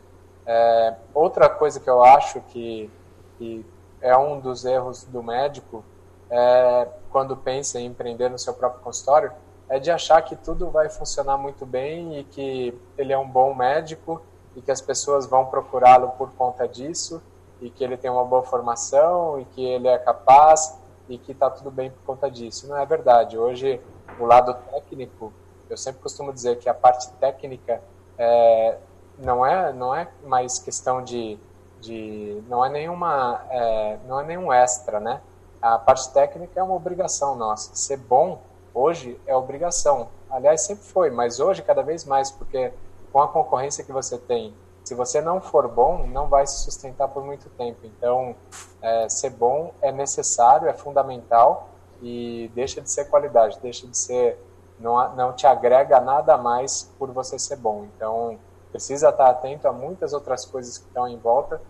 [0.47, 2.91] É, outra coisa que eu acho que,
[3.39, 3.65] que
[4.01, 5.85] é um dos erros do médico
[6.31, 9.33] é quando pensa em empreender no seu próprio consultório
[9.69, 13.55] é de achar que tudo vai funcionar muito bem e que ele é um bom
[13.55, 14.23] médico
[14.55, 17.23] e que as pessoas vão procurá-lo por conta disso
[17.61, 20.79] e que ele tem uma boa formação e que ele é capaz
[21.09, 22.69] e que está tudo bem por conta disso.
[22.69, 23.39] Não é verdade.
[23.39, 23.81] Hoje,
[24.19, 25.33] o lado técnico,
[25.69, 27.83] eu sempre costumo dizer que a parte técnica
[28.19, 28.79] é,
[29.19, 31.39] não é não é mais questão de,
[31.81, 35.21] de não é nenhuma é, não é nenhum extra, né?
[35.61, 37.75] A parte técnica é uma obrigação nossa.
[37.75, 38.41] Ser bom
[38.79, 40.09] Hoje é obrigação.
[40.29, 42.75] Aliás, sempre foi, mas hoje cada vez mais, porque
[43.11, 44.53] com a concorrência que você tem,
[44.85, 47.79] se você não for bom, não vai se sustentar por muito tempo.
[47.85, 48.37] Então,
[48.83, 51.71] é, ser bom é necessário, é fundamental
[52.03, 54.39] e deixa de ser qualidade, deixa de ser
[54.79, 57.87] não, não te agrega nada mais por você ser bom.
[57.97, 58.39] Então,
[58.71, 61.61] precisa estar atento a muitas outras coisas que estão em volta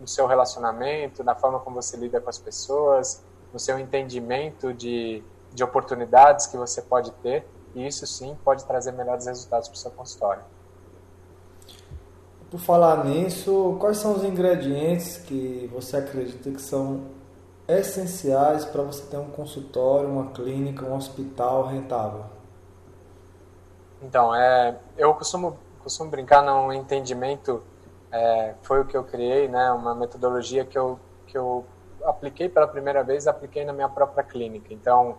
[0.00, 5.22] no seu relacionamento, na forma como você lida com as pessoas, no seu entendimento de,
[5.52, 9.78] de oportunidades que você pode ter, e isso sim pode trazer melhores resultados para o
[9.78, 10.42] seu consultório.
[12.50, 17.02] Por falar nisso, quais são os ingredientes que você acredita que são
[17.68, 22.37] essenciais para você ter um consultório, uma clínica, um hospital rentável?
[24.00, 27.62] Então, é, eu costumo, costumo brincar num entendimento,
[28.12, 31.64] é, foi o que eu criei, né, uma metodologia que eu, que eu
[32.04, 34.72] apliquei pela primeira vez, apliquei na minha própria clínica.
[34.72, 35.18] Então,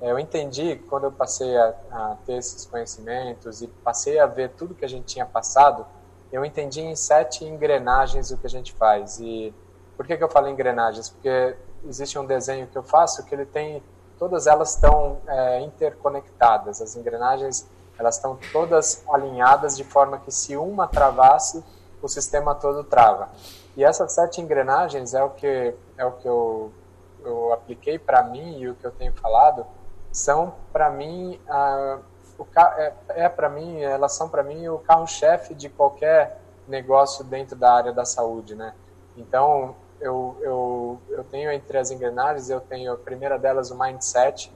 [0.00, 4.50] é, eu entendi, quando eu passei a, a ter esses conhecimentos e passei a ver
[4.50, 5.84] tudo que a gente tinha passado,
[6.32, 9.18] eu entendi em sete engrenagens o que a gente faz.
[9.18, 9.52] E
[9.96, 11.10] por que, que eu falo engrenagens?
[11.10, 13.82] Porque existe um desenho que eu faço que ele tem,
[14.18, 16.80] todas elas estão é, interconectadas.
[16.80, 17.68] As engrenagens
[18.00, 21.62] elas estão todas alinhadas de forma que se uma travasse,
[22.00, 23.28] o sistema todo trava.
[23.76, 26.72] E essas sete engrenagens é o que é o que eu,
[27.22, 29.66] eu apliquei para mim e o que eu tenho falado
[30.10, 32.00] são para mim uh,
[32.38, 32.46] o,
[32.78, 37.70] é, é para mim elas são para mim o carro-chefe de qualquer negócio dentro da
[37.70, 38.74] área da saúde, né?
[39.14, 44.50] Então eu, eu, eu tenho entre as engrenagens eu tenho a primeira delas o mindset.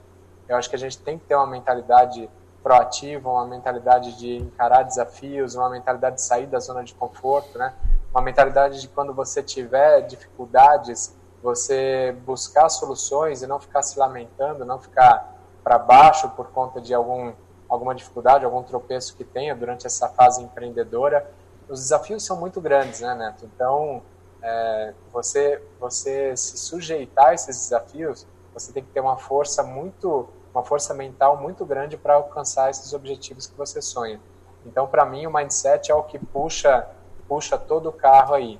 [0.49, 2.27] Eu acho que a gente tem que ter uma mentalidade
[2.65, 7.71] proativa, uma mentalidade de encarar desafios, uma mentalidade de sair da zona de conforto, né?
[8.11, 14.65] Uma mentalidade de quando você tiver dificuldades, você buscar soluções e não ficar se lamentando,
[14.65, 17.33] não ficar para baixo por conta de algum
[17.69, 21.29] alguma dificuldade, algum tropeço que tenha durante essa fase empreendedora.
[21.69, 23.45] Os desafios são muito grandes, né, Neto?
[23.45, 24.01] Então,
[24.41, 28.25] é, você você se sujeitar a esses desafios,
[28.55, 32.93] você tem que ter uma força muito uma força mental muito grande para alcançar esses
[32.93, 34.21] objetivos que você sonha.
[34.65, 36.87] Então, para mim, o mindset é o que puxa
[37.27, 38.59] puxa todo o carro aí.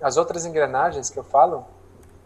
[0.00, 1.64] As outras engrenagens que eu falo,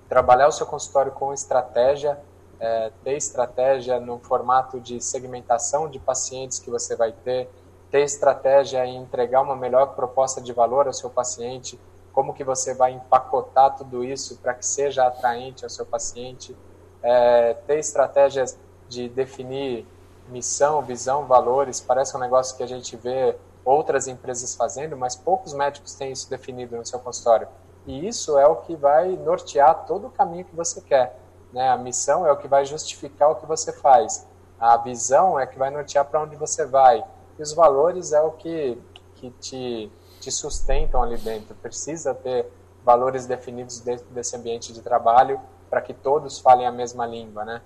[0.08, 2.20] trabalhar o seu consultório com estratégia,
[2.58, 7.48] é, ter estratégia no formato de segmentação de pacientes que você vai ter,
[7.90, 11.80] ter estratégia em entregar uma melhor proposta de valor ao seu paciente,
[12.12, 16.54] como que você vai empacotar tudo isso para que seja atraente ao seu paciente,
[17.02, 18.58] é, ter estratégias
[18.90, 19.86] de definir
[20.28, 25.54] missão, visão, valores, parece um negócio que a gente vê outras empresas fazendo, mas poucos
[25.54, 27.48] médicos têm isso definido no seu consultório.
[27.86, 31.18] E isso é o que vai nortear todo o caminho que você quer.
[31.52, 31.68] Né?
[31.68, 34.26] A missão é o que vai justificar o que você faz.
[34.58, 37.02] A visão é que vai nortear para onde você vai.
[37.38, 38.76] E os valores é o que,
[39.14, 41.54] que te, te sustentam ali dentro.
[41.54, 42.46] Precisa ter
[42.84, 47.62] valores definidos dentro desse ambiente de trabalho para que todos falem a mesma língua, né?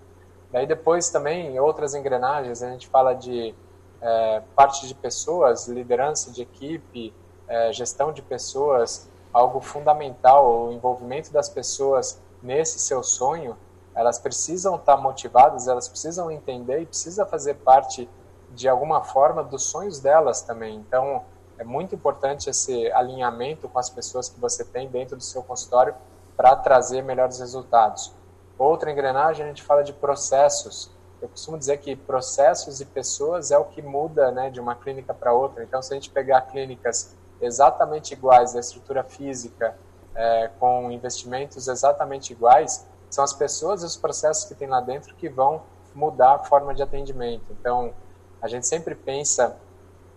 [0.54, 3.52] Daí depois também outras engrenagens, a gente fala de
[4.00, 7.12] é, parte de pessoas, liderança de equipe,
[7.48, 13.58] é, gestão de pessoas, algo fundamental, o envolvimento das pessoas nesse seu sonho,
[13.96, 18.08] elas precisam estar motivadas, elas precisam entender e precisa fazer parte
[18.50, 20.76] de alguma forma dos sonhos delas também.
[20.76, 21.24] Então,
[21.58, 25.96] é muito importante esse alinhamento com as pessoas que você tem dentro do seu consultório
[26.36, 28.14] para trazer melhores resultados.
[28.58, 30.90] Outra engrenagem, a gente fala de processos.
[31.20, 35.12] Eu costumo dizer que processos e pessoas é o que muda né, de uma clínica
[35.12, 35.64] para outra.
[35.64, 39.76] Então, se a gente pegar clínicas exatamente iguais, da estrutura física,
[40.14, 45.14] é, com investimentos exatamente iguais, são as pessoas e os processos que tem lá dentro
[45.14, 45.62] que vão
[45.94, 47.44] mudar a forma de atendimento.
[47.50, 47.92] Então,
[48.40, 49.56] a gente sempre pensa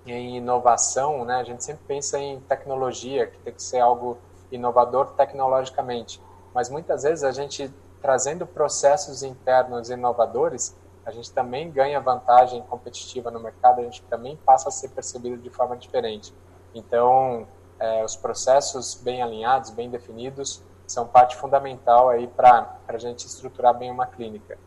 [0.06, 1.36] em inovação, né?
[1.36, 4.18] a gente sempre pensa em tecnologia, que tem que ser algo
[4.52, 6.22] inovador tecnologicamente.
[6.54, 7.72] Mas muitas vezes a gente
[8.02, 10.76] trazendo processos internos inovadores,
[11.06, 15.38] a gente também ganha vantagem competitiva no mercado, a gente também passa a ser percebido
[15.38, 16.34] de forma diferente.
[16.76, 17.48] Então,
[17.80, 23.74] é, os processos bem alinhados, bem definidos, são parte fundamental aí para a gente estruturar
[23.74, 24.58] bem uma clínica.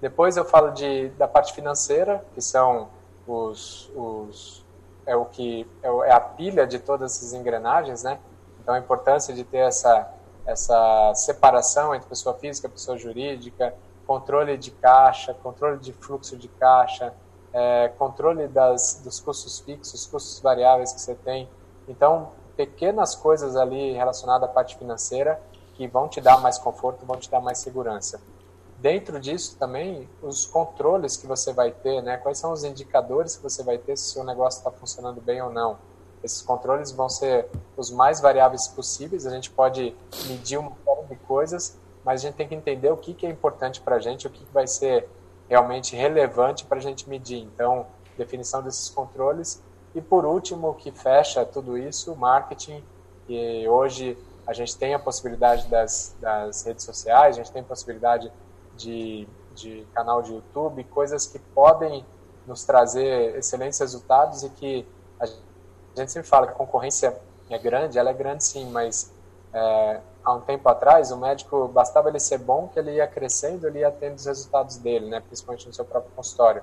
[0.00, 2.88] Depois eu falo de, da parte financeira, que são
[3.26, 4.64] os, os
[5.06, 8.18] é o que é, é a pilha de todas essas engrenagens, né?
[8.60, 10.08] Então a importância de ter essa
[10.48, 13.74] essa separação entre pessoa física e pessoa jurídica,
[14.06, 17.12] controle de caixa, controle de fluxo de caixa,
[17.52, 21.48] é, controle das, dos custos fixos, custos variáveis que você tem.
[21.86, 25.40] Então, pequenas coisas ali relacionadas à parte financeira
[25.74, 28.18] que vão te dar mais conforto, vão te dar mais segurança.
[28.78, 32.16] dentro disso também, os controles que você vai ter, né?
[32.16, 35.42] Quais são os indicadores que você vai ter se o seu negócio está funcionando bem
[35.42, 35.78] ou não.
[36.22, 37.46] Esses controles vão ser
[37.76, 39.26] os mais variáveis possíveis.
[39.26, 39.94] A gente pode
[40.26, 43.30] medir uma série de coisas, mas a gente tem que entender o que, que é
[43.30, 45.08] importante para a gente, o que, que vai ser
[45.48, 47.42] realmente relevante para a gente medir.
[47.42, 49.62] Então, definição desses controles.
[49.94, 52.84] E por último, que fecha tudo isso, marketing.
[53.28, 57.64] E hoje a gente tem a possibilidade das, das redes sociais, a gente tem a
[57.64, 58.32] possibilidade
[58.76, 62.04] de, de canal de YouTube, coisas que podem
[62.46, 64.88] nos trazer excelentes resultados e que
[65.20, 65.42] a gente
[66.06, 67.16] sempre fala que a concorrência
[67.50, 69.12] é grande, ela é grande sim, mas
[69.52, 73.66] é, há um tempo atrás o médico bastava ele ser bom que ele ia crescendo,
[73.66, 76.62] ele ia tendo os resultados dele, né, principalmente no seu próprio consultório.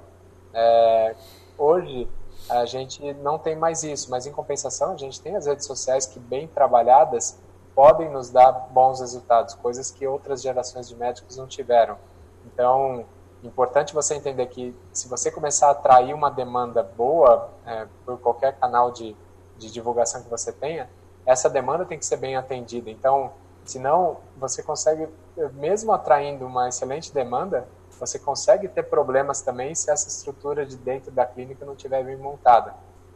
[0.53, 1.15] É,
[1.57, 2.07] hoje
[2.49, 6.05] a gente não tem mais isso, mas em compensação a gente tem as redes sociais
[6.05, 7.39] que bem trabalhadas
[7.73, 11.97] podem nos dar bons resultados, coisas que outras gerações de médicos não tiveram.
[12.45, 13.05] Então,
[13.47, 18.57] importante você entender que se você começar a atrair uma demanda boa é, por qualquer
[18.57, 19.15] canal de,
[19.58, 20.89] de divulgação que você tenha,
[21.26, 22.89] essa demanda tem que ser bem atendida.
[22.89, 23.32] Então,
[23.64, 25.08] senão você consegue,
[25.53, 27.68] mesmo atraindo uma excelente demanda,
[27.99, 32.18] você consegue ter problemas também se essa estrutura de dentro da clínica não estiver bem
[32.18, 32.76] montada.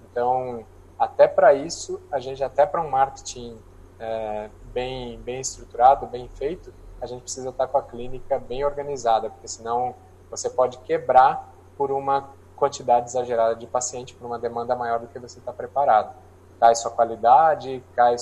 [0.09, 0.65] Então,
[0.97, 3.57] até para isso, a gente até para um marketing
[3.99, 9.29] é, bem, bem estruturado, bem feito, a gente precisa estar com a clínica bem organizada,
[9.29, 9.95] porque senão
[10.29, 15.17] você pode quebrar por uma quantidade exagerada de paciente, por uma demanda maior do que
[15.17, 16.13] você está preparado.
[16.59, 18.17] Cai sua qualidade, cai a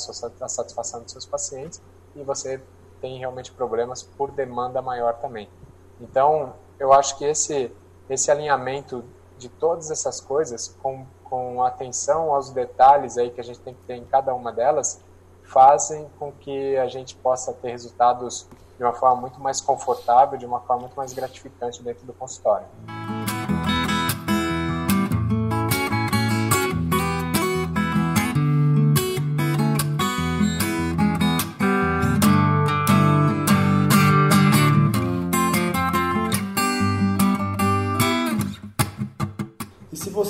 [0.48, 1.82] satisfação dos seus pacientes
[2.16, 2.62] e você
[3.02, 5.50] tem realmente problemas por demanda maior também.
[6.00, 7.72] Então, eu acho que esse,
[8.10, 9.04] esse alinhamento
[9.38, 13.82] de todas essas coisas, com, com atenção aos detalhes aí que a gente tem que
[13.82, 15.02] ter em cada uma delas,
[15.44, 20.46] fazem com que a gente possa ter resultados de uma forma muito mais confortável, de
[20.46, 22.68] uma forma muito mais gratificante dentro do consultório.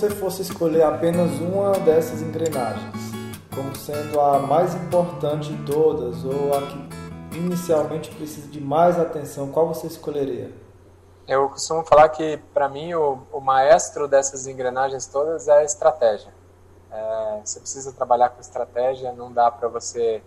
[0.08, 3.08] Você fosse escolher apenas uma dessas engrenagens?
[3.58, 9.52] como sendo a mais importante de todas ou a que inicialmente precisa de mais atenção,
[9.52, 10.54] qual você escolheria?
[11.28, 16.32] Eu costumo falar que, para mim, o, o, maestro dessas engrenagens todas é a estratégia.
[16.92, 20.22] É, você precisa trabalhar com estratégia, não dá para você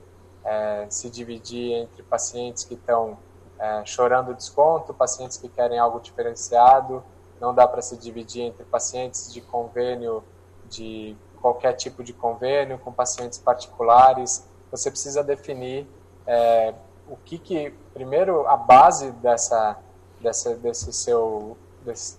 [0.45, 3.16] é, se dividir entre pacientes que estão
[3.61, 7.03] é, chorando desconto, pacientes que querem algo diferenciado,
[7.41, 10.22] não dá para se dividir entre pacientes de convênio
[10.68, 14.47] de qualquer tipo de convênio com pacientes particulares.
[14.70, 15.86] Você precisa definir
[16.26, 16.74] é,
[17.09, 19.78] o que, que primeiro a base dessa,
[20.20, 22.18] dessa desse seu desse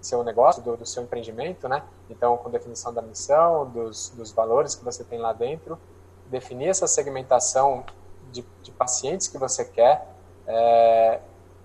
[0.00, 1.82] seu negócio, do, do, seu empreendimento, né?
[2.08, 5.78] Então, com definição da missão, dos, dos valores que você tem lá dentro,
[6.26, 7.84] definir essa segmentação
[8.30, 10.06] de, de pacientes que você quer
[10.46, 11.20] é,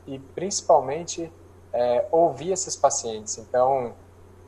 [0.08, 1.32] e, principalmente,
[1.74, 3.38] é, ouvir esses pacientes.
[3.38, 3.94] Então,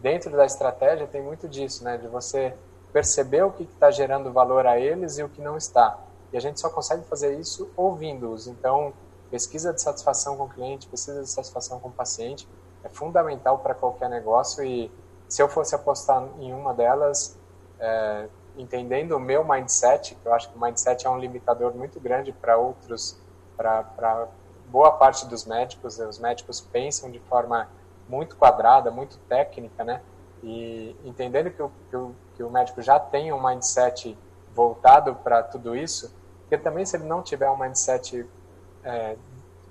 [0.01, 1.97] dentro da estratégia tem muito disso, né?
[1.97, 2.53] De você
[2.91, 5.99] perceber o que está gerando valor a eles e o que não está.
[6.32, 8.47] E a gente só consegue fazer isso ouvindo-os.
[8.47, 8.93] Então,
[9.32, 12.47] pesquisa de satisfação com o cliente, pesquisa de satisfação com o paciente
[12.84, 14.63] é fundamental para qualquer negócio.
[14.63, 14.91] E
[15.28, 17.38] se eu fosse apostar em uma delas,
[17.80, 21.99] é, entendendo o meu mindset, que eu acho que o mindset é um limitador muito
[21.99, 23.17] grande para outros,
[23.57, 24.28] para
[24.74, 25.99] boa parte dos médicos.
[25.99, 27.69] Os médicos pensam de forma
[28.09, 30.01] muito quadrada, muito técnica, né?
[30.41, 34.17] E entendendo que o, que o, que o médico já tem um mindset
[34.51, 38.28] voltado para tudo isso, porque também se ele não tiver um mindset,
[38.84, 39.15] é,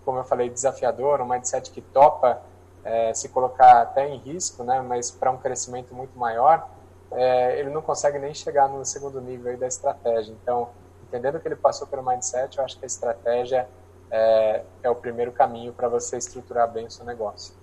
[0.05, 2.40] como eu falei, desafiador, um mindset que topa
[2.84, 4.80] é, se colocar até em risco, né?
[4.80, 6.68] Mas para um crescimento muito maior,
[7.11, 10.32] é, ele não consegue nem chegar no segundo nível da estratégia.
[10.40, 10.70] Então,
[11.03, 13.68] entendendo que ele passou pelo mindset, eu acho que a estratégia
[14.12, 17.54] é, é o primeiro caminho para você estruturar bem o seu negócio.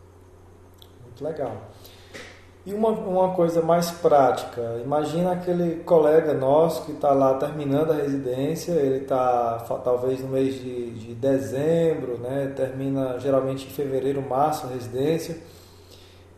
[1.03, 1.55] Muito legal.
[2.65, 7.95] E uma, uma coisa mais prática, imagina aquele colega nosso que está lá terminando a
[7.95, 12.51] residência, ele está talvez no mês de, de dezembro, né?
[12.55, 15.37] termina geralmente em fevereiro, março a residência,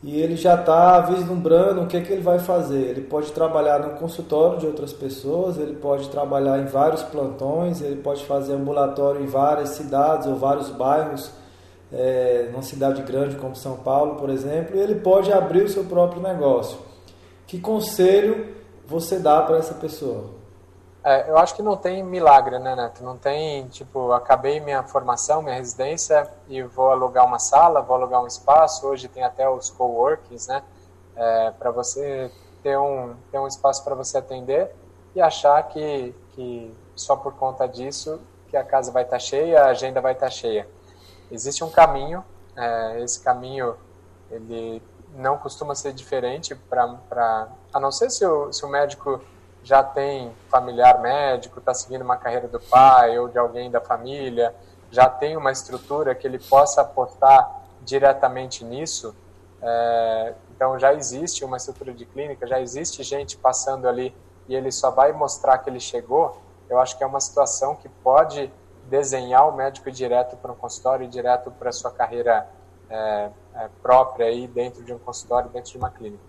[0.03, 2.81] e ele já está vislumbrando o que, é que ele vai fazer.
[2.81, 7.97] Ele pode trabalhar no consultório de outras pessoas, ele pode trabalhar em vários plantões, ele
[7.97, 11.31] pode fazer ambulatório em várias cidades ou vários bairros
[11.93, 15.83] é, numa cidade grande como São Paulo, por exemplo, e ele pode abrir o seu
[15.83, 16.79] próprio negócio.
[17.45, 18.55] Que conselho
[18.87, 20.40] você dá para essa pessoa?
[21.03, 23.03] É, eu acho que não tem milagre, né, Neto?
[23.03, 28.21] Não tem, tipo, acabei minha formação, minha residência e vou alugar uma sala, vou alugar
[28.21, 28.87] um espaço.
[28.87, 30.63] Hoje tem até os coworkings, né?
[31.15, 32.31] É, para você
[32.61, 34.73] ter um, ter um espaço para você atender
[35.15, 39.63] e achar que, que só por conta disso que a casa vai estar tá cheia,
[39.63, 40.67] a agenda vai estar tá cheia.
[41.31, 42.23] Existe um caminho,
[42.55, 43.75] é, esse caminho
[44.29, 44.83] ele
[45.15, 49.21] não costuma ser diferente para a não ser se o, se o médico
[49.63, 54.53] já tem familiar médico, está seguindo uma carreira do pai ou de alguém da família,
[54.89, 59.15] já tem uma estrutura que ele possa apostar diretamente nisso,
[59.61, 64.15] é, então já existe uma estrutura de clínica, já existe gente passando ali
[64.47, 67.87] e ele só vai mostrar que ele chegou, eu acho que é uma situação que
[67.87, 68.51] pode
[68.89, 72.47] desenhar o médico direto para um consultório direto para a sua carreira
[72.89, 76.23] é, é, própria aí dentro de um consultório, dentro de uma clínica.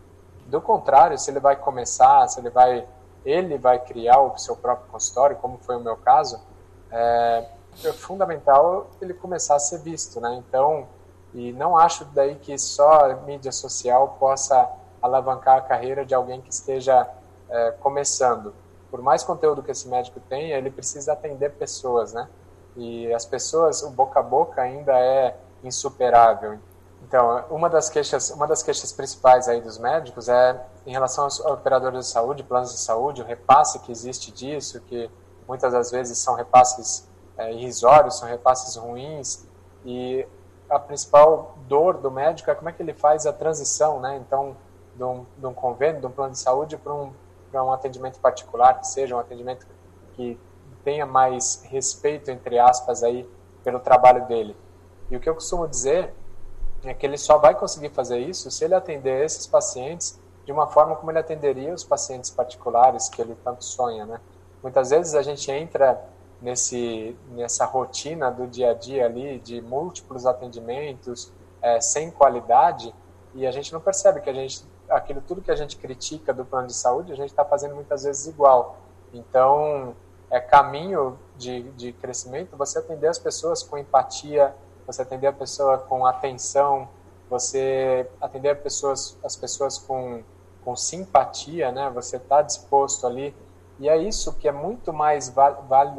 [0.47, 2.87] Do contrário, se ele vai começar, se ele vai
[3.25, 6.41] ele vai criar o seu próprio consultório, como foi o meu caso,
[6.91, 7.47] é,
[7.85, 10.43] é fundamental ele começar a ser visto, né?
[10.47, 10.87] Então,
[11.33, 14.69] e não acho daí que só mídia social possa
[15.01, 17.09] alavancar a carreira de alguém que esteja
[17.49, 18.55] é, começando.
[18.91, 22.29] Por mais conteúdo que esse médico tenha, ele precisa atender pessoas, né?
[22.77, 26.59] E as pessoas, o boca a boca ainda é insuperável.
[27.13, 31.41] Então, uma das queixas, uma das queixas principais aí dos médicos é em relação aos
[31.41, 35.11] operadores de saúde, planos de saúde, o repasse que existe disso, que
[35.47, 37.07] muitas das vezes são repasses
[37.37, 39.47] é, irrisórios, são repasses ruins,
[39.85, 40.27] e
[40.71, 44.17] a principal dor do médico é como é que ele faz a transição, né?
[44.17, 44.57] Então,
[44.97, 47.13] de um, de um convênio, de um plano de saúde para um,
[47.51, 49.67] para um atendimento particular, que seja um atendimento
[50.15, 50.41] que
[50.83, 53.29] tenha mais respeito, entre aspas, aí,
[53.63, 54.57] pelo trabalho dele.
[55.11, 56.15] E o que eu costumo dizer
[56.85, 60.67] é que ele só vai conseguir fazer isso se ele atender esses pacientes de uma
[60.67, 64.21] forma como ele atenderia os pacientes particulares que ele tanto sonha, né?
[64.63, 66.03] Muitas vezes a gente entra
[66.41, 72.93] nesse nessa rotina do dia a dia ali de múltiplos atendimentos é, sem qualidade
[73.35, 76.45] e a gente não percebe que a gente aquilo tudo que a gente critica do
[76.45, 78.77] plano de saúde a gente está fazendo muitas vezes igual.
[79.13, 79.95] Então
[80.29, 84.55] é caminho de, de crescimento você atender as pessoas com empatia,
[84.87, 86.89] você atender a pessoa com atenção,
[87.29, 90.23] você atender pessoas, as pessoas com,
[90.65, 91.91] com simpatia, né?
[91.95, 93.35] Você está disposto ali
[93.79, 95.33] e é isso que é muito mais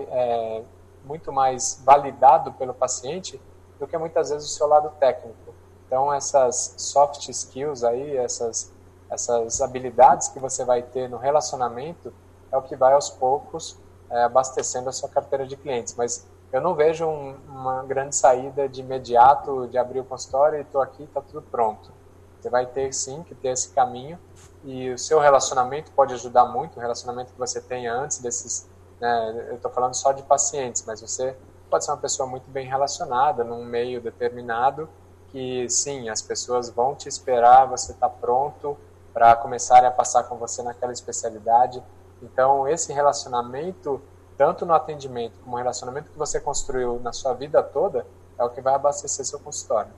[0.10, 0.64] é,
[1.04, 3.42] muito mais validado pelo paciente
[3.80, 5.54] do que muitas vezes o seu lado técnico.
[5.88, 8.72] Então essas soft skills aí, essas
[9.10, 12.12] essas habilidades que você vai ter no relacionamento
[12.52, 13.78] é o que vai aos poucos
[14.10, 15.96] é, abastecendo a sua carteira de clientes.
[15.96, 20.62] Mas eu não vejo um, uma grande saída de imediato de abrir o consultório e
[20.62, 21.92] estou aqui, está tudo pronto.
[22.40, 24.20] Você vai ter sim que ter esse caminho
[24.64, 28.70] e o seu relacionamento pode ajudar muito, o relacionamento que você tenha antes desses,
[29.02, 31.36] né, eu estou falando só de pacientes, mas você
[31.72, 34.88] pode ser uma pessoa muito bem relacionada num meio determinado
[35.30, 38.78] que sim, as pessoas vão te esperar, você está pronto
[39.12, 41.84] para começarem a passar com você naquela especialidade.
[42.22, 44.00] Então, esse relacionamento
[44.38, 48.06] tanto no atendimento como no relacionamento que você construiu na sua vida toda,
[48.38, 49.92] é o que vai abastecer seu consultório.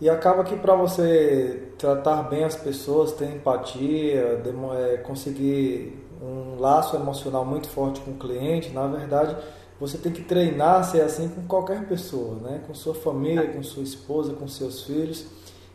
[0.00, 4.42] E acaba que para você tratar bem as pessoas, ter empatia,
[4.76, 9.36] é, conseguir um laço emocional muito forte com o cliente, na verdade,
[9.78, 12.62] você tem que treinar ser assim com qualquer pessoa, né?
[12.66, 15.26] com sua família, com sua esposa, com seus filhos.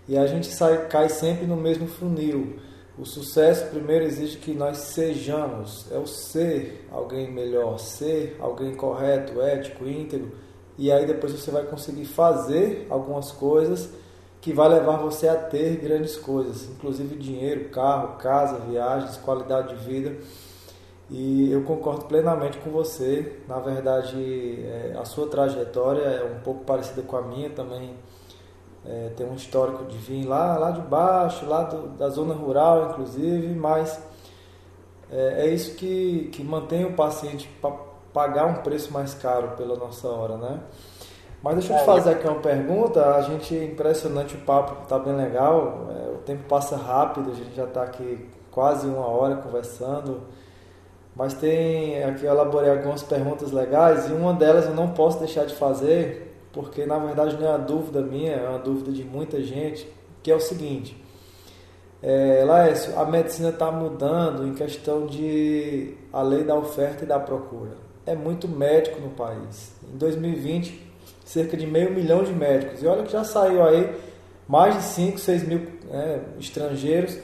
[0.08, 2.60] E a gente sai, cai sempre no mesmo funil
[3.00, 9.42] o sucesso primeiro exige que nós sejamos, é o ser alguém melhor, ser alguém correto,
[9.42, 10.34] ético, íntegro,
[10.78, 13.90] e aí depois você vai conseguir fazer algumas coisas
[14.42, 19.84] que vai levar você a ter grandes coisas, inclusive dinheiro, carro, casa, viagens, qualidade de
[19.84, 20.16] vida.
[21.10, 23.40] E eu concordo plenamente com você.
[23.48, 27.96] Na verdade, é, a sua trajetória é um pouco parecida com a minha também
[28.86, 32.92] é, tem um histórico de vir lá, lá de baixo, lá do, da zona rural,
[32.92, 34.02] inclusive, mas
[35.12, 37.72] é, é isso que, que mantém o paciente para
[38.14, 40.60] pagar um preço mais caro pela nossa hora, né?
[41.42, 43.16] Mas deixa eu te é, fazer aqui uma pergunta.
[43.16, 45.88] A gente é impressionante o papo, tá bem legal.
[45.90, 50.22] É, o tempo passa rápido, a gente já está aqui quase uma hora conversando.
[51.16, 55.46] Mas tem aqui eu elaborei algumas perguntas legais e uma delas eu não posso deixar
[55.46, 59.42] de fazer porque na verdade não é uma dúvida minha, é uma dúvida de muita
[59.42, 59.88] gente,
[60.24, 60.96] que é o seguinte.
[62.02, 67.20] É, Laércio, a medicina está mudando em questão de a lei da oferta e da
[67.20, 67.74] procura.
[68.06, 69.74] É muito médico no país.
[69.94, 70.90] Em 2020,
[71.26, 72.82] cerca de meio milhão de médicos.
[72.82, 73.96] E olha que já saiu aí
[74.48, 77.18] mais de 5, 6 mil é, estrangeiros.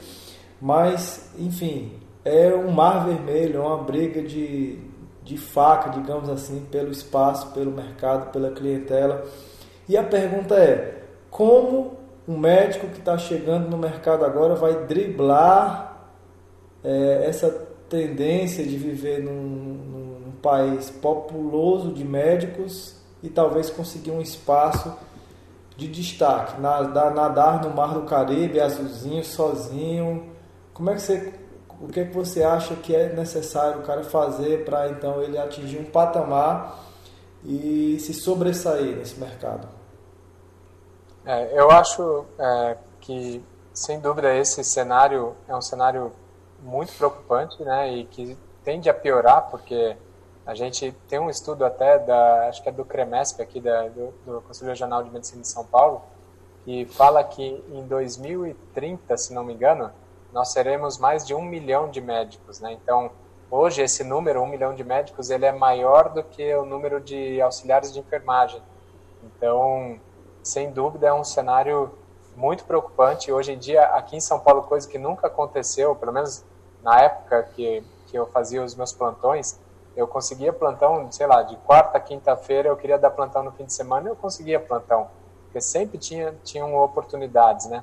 [0.60, 1.92] Mas, enfim,
[2.24, 4.78] é um mar vermelho, é uma briga de,
[5.26, 9.24] de faca, digamos assim, pelo espaço, pelo mercado, pela clientela.
[9.88, 11.98] E a pergunta é: como
[12.28, 16.08] um médico que está chegando no mercado agora vai driblar
[16.82, 17.50] é, essa
[17.88, 24.96] tendência de viver num, num país populoso de médicos e talvez conseguir um espaço
[25.76, 30.30] de destaque, nadar no mar do Caribe, azulzinho, sozinho.
[30.72, 31.34] Como é que você,
[31.80, 35.38] o que é que você acha que é necessário o cara fazer para então ele
[35.38, 36.84] atingir um patamar
[37.44, 39.68] e se sobressair nesse mercado?
[41.24, 46.12] É, eu acho é, que sem dúvida esse cenário é um cenário
[46.62, 49.96] muito preocupante, né, e que tende a piorar porque
[50.46, 54.14] a gente tem um estudo até da, acho que é do CREMESP aqui da, do,
[54.24, 56.02] do Conselho Regional de Medicina de São Paulo,
[56.64, 59.90] que fala que em 2030, se não me engano,
[60.32, 62.72] nós seremos mais de um milhão de médicos, né?
[62.72, 63.10] Então,
[63.50, 67.40] hoje esse número, um milhão de médicos, ele é maior do que o número de
[67.40, 68.62] auxiliares de enfermagem.
[69.22, 69.98] Então,
[70.42, 71.90] sem dúvida, é um cenário
[72.36, 73.32] muito preocupante.
[73.32, 76.44] Hoje em dia, aqui em São Paulo, coisa que nunca aconteceu, pelo menos
[76.82, 79.58] na época que, que eu fazia os meus plantões,
[79.96, 83.64] eu conseguia plantão, sei lá, de quarta a quinta-feira eu queria dar plantão no fim
[83.64, 85.08] de semana, eu conseguia plantão,
[85.44, 87.82] porque sempre tinha tinham oportunidades, né?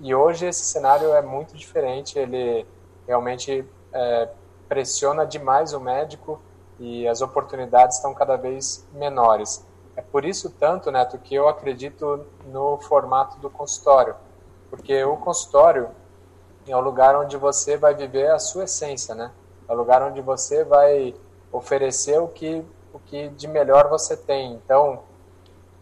[0.00, 2.66] E hoje esse cenário é muito diferente, ele
[3.06, 4.28] realmente é,
[4.68, 6.40] pressiona demais o médico
[6.78, 9.64] e as oportunidades estão cada vez menores.
[9.96, 14.16] É por isso tanto, Neto, que eu acredito no formato do consultório,
[14.68, 15.90] porque o consultório
[16.66, 19.30] é o lugar onde você vai viver a sua essência, né?
[19.68, 21.14] É o lugar onde você vai
[21.52, 24.54] oferecer o que, o que de melhor você tem.
[24.54, 25.04] Então,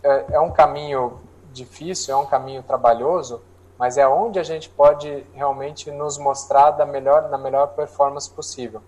[0.02, 1.20] é, é um caminho
[1.52, 3.42] difícil, é um caminho trabalhoso,
[3.82, 8.80] mas é onde a gente pode realmente nos mostrar da melhor, da melhor performance possível.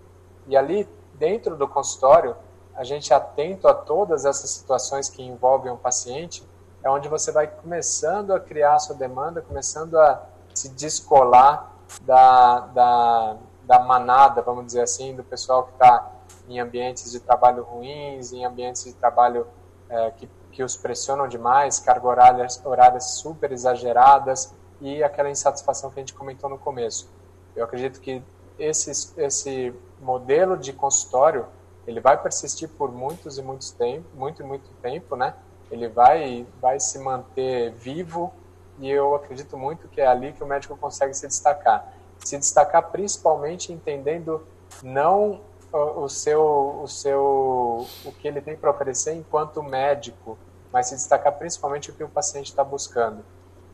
[0.47, 2.33] E ali, dentro do consultório,
[2.73, 6.47] a gente atento a todas essas situações que envolvem um paciente,
[6.81, 10.23] é onde você vai começando a criar a sua demanda, começando a
[10.53, 11.73] se descolar
[12.03, 16.09] da, da, da manada, vamos dizer assim, do pessoal que está
[16.47, 19.45] em ambientes de trabalho ruins, em ambientes de trabalho
[19.89, 25.99] é, que, que os pressionam demais, cargas horárias, horárias super exageradas e aquela insatisfação que
[25.99, 27.09] a gente comentou no começo.
[27.55, 28.21] Eu acredito que
[28.57, 31.45] esse, esse modelo de consultório
[31.87, 35.35] ele vai persistir por muitos e muitos tempo, muito e muito tempo, né?
[35.69, 38.33] Ele vai vai se manter vivo
[38.79, 41.93] e eu acredito muito que é ali que o médico consegue se destacar.
[42.19, 44.45] Se destacar principalmente entendendo
[44.83, 50.37] não o seu, o seu, o que ele tem para oferecer enquanto médico,
[50.71, 53.23] mas se destacar principalmente o que o paciente está buscando.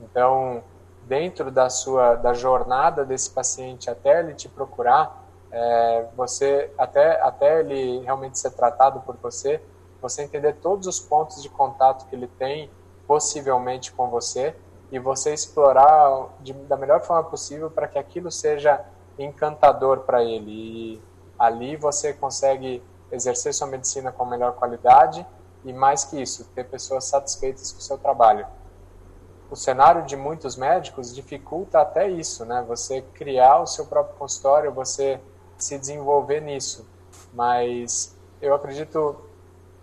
[0.02, 0.64] Então,
[1.12, 7.59] dentro da sua, da jornada desse paciente até ele te procurar, é, você até até
[7.59, 9.62] ele realmente ser tratado por você,
[10.01, 12.72] você entender todos os pontos de contato que ele tem
[13.05, 14.55] possivelmente com você
[14.89, 18.80] e você explorar de, da melhor forma possível para que aquilo seja
[19.20, 20.49] encantador para ele.
[20.49, 21.01] E
[21.38, 22.82] Ali você consegue
[23.12, 25.28] exercer sua medicina com melhor qualidade
[25.66, 28.47] e, mais que isso, ter pessoas satisfeitas com o seu trabalho.
[29.52, 32.64] O cenário de muitos médicos dificulta até isso, né?
[32.70, 35.20] Você criar o seu próprio consultório, você
[35.58, 36.88] se desenvolver nisso.
[37.34, 39.20] Mas eu acredito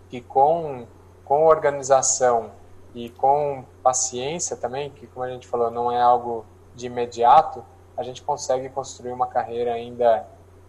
[0.09, 0.87] que com,
[1.23, 2.51] com organização
[2.95, 7.62] e com paciência também, que como a gente falou, não é algo de imediato,
[7.95, 10.27] a gente consegue construir uma carreira ainda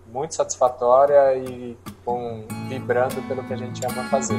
[0.08, 4.36] muito satisfatória e com, vibrando pelo que a gente ama fazer.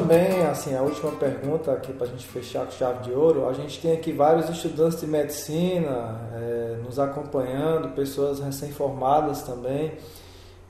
[0.00, 3.52] Também, assim, a última pergunta aqui para a gente fechar com chave de ouro, a
[3.52, 9.92] gente tem aqui vários estudantes de medicina é, nos acompanhando, pessoas recém-formadas também,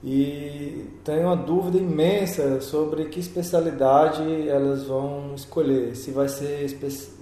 [0.02, 6.68] e tem uma dúvida imensa sobre que especialidade elas vão escolher, se vai ser,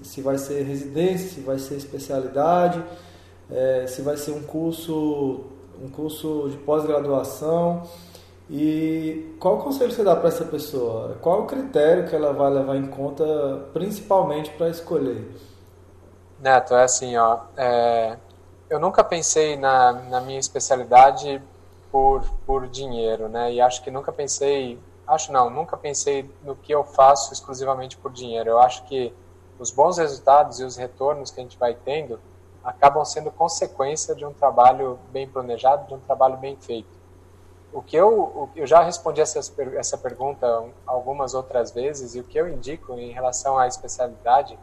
[0.02, 2.84] se vai ser residência, se vai ser especialidade,
[3.50, 5.40] é, se vai ser um curso,
[5.82, 7.82] um curso de pós-graduação.
[8.48, 11.18] E qual conselho você dá para essa pessoa?
[11.20, 13.24] Qual o critério que ela vai levar em conta,
[13.72, 15.28] principalmente para escolher?
[16.38, 18.16] Neto, é assim, ó, é,
[18.70, 21.42] eu nunca pensei na, na minha especialidade
[21.90, 23.52] por, por dinheiro, né?
[23.52, 28.12] E acho que nunca pensei, acho não, nunca pensei no que eu faço exclusivamente por
[28.12, 28.50] dinheiro.
[28.50, 29.12] Eu acho que
[29.58, 32.20] os bons resultados e os retornos que a gente vai tendo
[32.62, 36.95] acabam sendo consequência de um trabalho bem planejado, de um trabalho bem feito.
[37.72, 39.40] O que eu, eu já respondi essa,
[39.76, 44.58] essa pergunta algumas outras vezes e o que eu indico em relação à especialidade,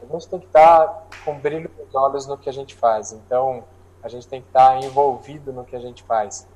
[0.00, 3.12] a gente tem que estar com brilho nos olhos no que a gente faz.
[3.12, 3.64] Então,
[4.02, 6.46] a gente tem que estar envolvido no que a gente faz.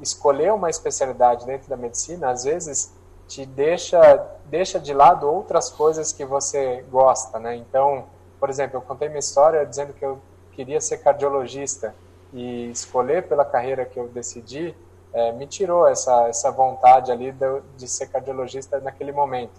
[0.00, 2.92] Escolher uma especialidade dentro da medicina, às vezes,
[3.28, 7.56] te deixa, deixa de lado outras coisas que você gosta, né?
[7.56, 8.06] Então,
[8.38, 10.18] por exemplo, eu contei minha história dizendo que eu
[10.52, 11.94] queria ser cardiologista
[12.32, 14.74] e escolher pela carreira que eu decidi
[15.16, 19.58] é, me tirou essa, essa vontade ali de, de ser cardiologista naquele momento.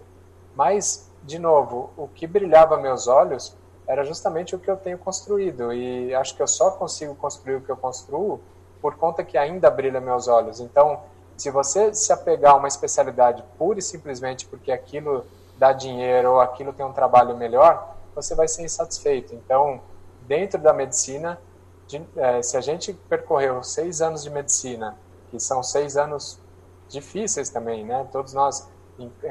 [0.55, 5.73] Mas, de novo, o que brilhava meus olhos era justamente o que eu tenho construído
[5.73, 8.39] e acho que eu só consigo construir o que eu construo
[8.79, 10.59] por conta que ainda brilha meus olhos.
[10.59, 10.99] Então,
[11.35, 15.25] se você se apegar a uma especialidade pura e simplesmente porque aquilo
[15.57, 19.33] dá dinheiro ou aquilo tem um trabalho melhor, você vai ser insatisfeito.
[19.33, 19.81] Então,
[20.27, 21.39] dentro da medicina,
[21.87, 24.95] de, é, se a gente percorreu seis anos de medicina,
[25.29, 26.39] que são seis anos
[26.89, 28.07] difíceis também, né?
[28.11, 28.67] Todos nós,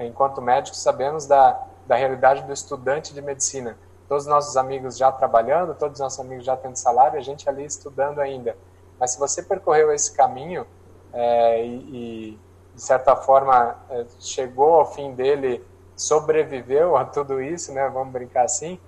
[0.01, 3.79] enquanto médicos, sabemos da, da realidade do estudante de medicina.
[4.09, 7.49] Todos os nossos amigos já trabalhando, todos os nossos amigos já tendo salário, a gente
[7.49, 8.57] ali estudando ainda.
[8.99, 10.67] Mas se você percorreu esse caminho
[11.13, 12.41] é, e, e,
[12.75, 15.65] de certa forma, é, chegou ao fim dele
[15.97, 17.89] sobreviveu a tudo isso, né?
[17.89, 18.79] Vamos brincar assim.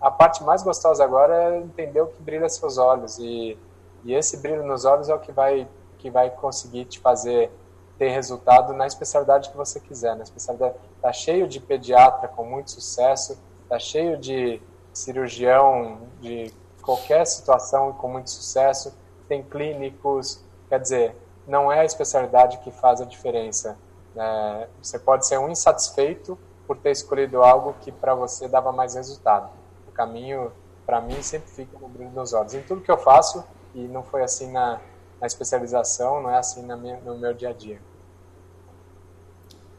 [0.00, 3.58] A parte mais gostosa agora é entender o que brilha seus olhos e,
[4.02, 5.68] e esse brilho nos olhos é o que vai
[6.04, 7.50] que vai conseguir te fazer
[7.96, 10.14] ter resultado na especialidade que você quiser.
[10.14, 13.38] Na especialidade tá cheio de pediatra com muito sucesso,
[13.70, 14.60] tá cheio de
[14.92, 16.52] cirurgião de
[16.82, 18.94] qualquer situação com muito sucesso,
[19.26, 23.78] tem clínicos, quer dizer, não é a especialidade que faz a diferença.
[24.14, 28.94] É, você pode ser um insatisfeito por ter escolhido algo que para você dava mais
[28.94, 29.48] resultado.
[29.88, 30.52] O caminho,
[30.84, 32.52] para mim, sempre fica no brilho dos olhos.
[32.52, 33.42] Em tudo que eu faço,
[33.74, 34.82] e não foi assim na,
[35.24, 37.80] na especialização, não é assim minha, no meu dia a dia.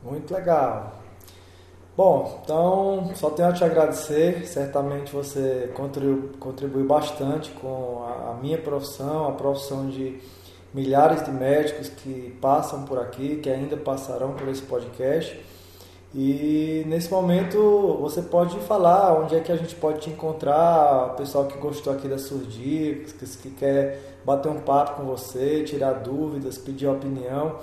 [0.01, 0.95] Muito legal.
[1.95, 4.47] Bom, então só tenho a te agradecer.
[4.47, 10.19] Certamente você contribuiu, contribuiu bastante com a, a minha profissão, a profissão de
[10.73, 15.39] milhares de médicos que passam por aqui, que ainda passarão por esse podcast.
[16.13, 21.15] E nesse momento você pode falar onde é que a gente pode te encontrar, o
[21.15, 25.93] pessoal que gostou aqui das suas dicas, que quer bater um papo com você, tirar
[25.93, 27.59] dúvidas, pedir opinião.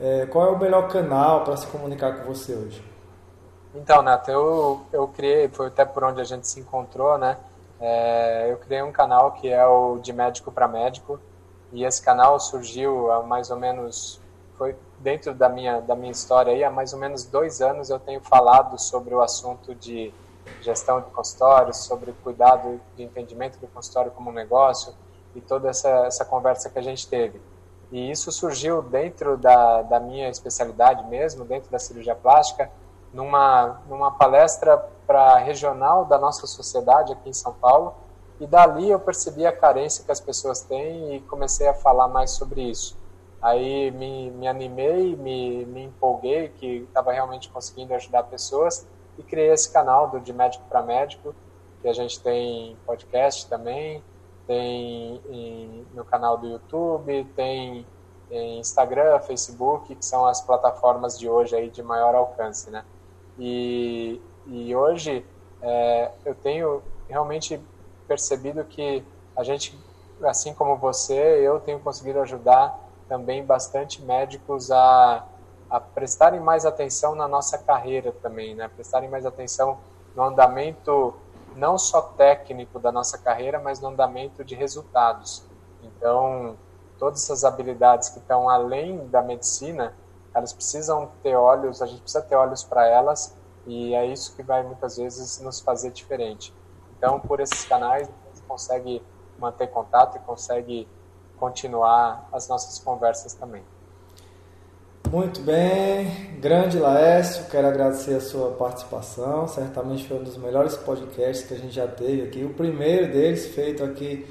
[0.00, 2.82] É, qual é o melhor canal para se comunicar com você hoje?
[3.74, 7.36] Então, Nato, eu, eu criei, foi até por onde a gente se encontrou, né?
[7.80, 11.20] É, eu criei um canal que é o De Médico para Médico,
[11.72, 14.20] e esse canal surgiu há mais ou menos,
[14.56, 17.98] foi dentro da minha, da minha história aí, há mais ou menos dois anos eu
[17.98, 20.12] tenho falado sobre o assunto de
[20.60, 24.92] gestão de consultórios, sobre cuidado de entendimento do consultório como um negócio
[25.34, 27.40] e toda essa, essa conversa que a gente teve.
[27.92, 32.70] E isso surgiu dentro da, da minha especialidade mesmo, dentro da cirurgia plástica,
[33.12, 37.94] numa, numa palestra para regional da nossa sociedade aqui em São Paulo.
[38.38, 42.30] E dali eu percebi a carência que as pessoas têm e comecei a falar mais
[42.30, 42.96] sobre isso.
[43.42, 48.86] Aí me, me animei, me, me empolguei que estava realmente conseguindo ajudar pessoas
[49.18, 51.34] e criei esse canal do De Médico para Médico,
[51.82, 54.02] que a gente tem podcast também,
[54.50, 57.86] tem em, no canal do YouTube, tem
[58.28, 62.84] em Instagram, Facebook, que são as plataformas de hoje aí de maior alcance, né?
[63.38, 65.24] E, e hoje
[65.62, 67.60] é, eu tenho realmente
[68.08, 69.04] percebido que
[69.36, 69.78] a gente,
[70.24, 72.76] assim como você, eu tenho conseguido ajudar
[73.08, 75.24] também bastante médicos a,
[75.70, 78.66] a prestarem mais atenção na nossa carreira também, né?
[78.66, 79.78] Prestarem mais atenção
[80.16, 81.14] no andamento
[81.60, 85.44] não só técnico da nossa carreira, mas no andamento de resultados.
[85.82, 86.56] Então,
[86.98, 89.94] todas essas habilidades que estão além da medicina,
[90.34, 93.36] elas precisam ter olhos, a gente precisa ter olhos para elas
[93.66, 96.54] e é isso que vai muitas vezes nos fazer diferente.
[96.96, 99.02] Então, por esses canais, a gente consegue
[99.38, 100.88] manter contato e consegue
[101.38, 103.64] continuar as nossas conversas também.
[105.08, 109.48] Muito bem, grande Laércio, quero agradecer a sua participação.
[109.48, 112.44] Certamente foi um dos melhores podcasts que a gente já teve aqui.
[112.44, 114.26] O primeiro deles feito aqui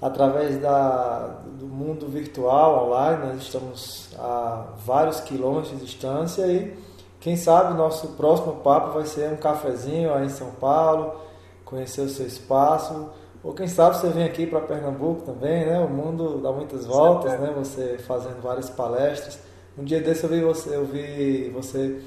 [0.00, 3.26] através da, do mundo virtual, online.
[3.26, 6.76] Nós estamos a vários quilômetros de distância e
[7.18, 11.20] quem sabe nosso próximo papo vai ser um cafezinho aí em São Paulo,
[11.64, 13.10] conhecer o seu espaço
[13.42, 15.80] ou quem sabe você vem aqui para Pernambuco também, né?
[15.80, 17.52] O mundo dá muitas voltas, né?
[17.56, 19.38] Você fazendo várias palestras.
[19.76, 22.02] Um dia desse eu vi você, eu vi você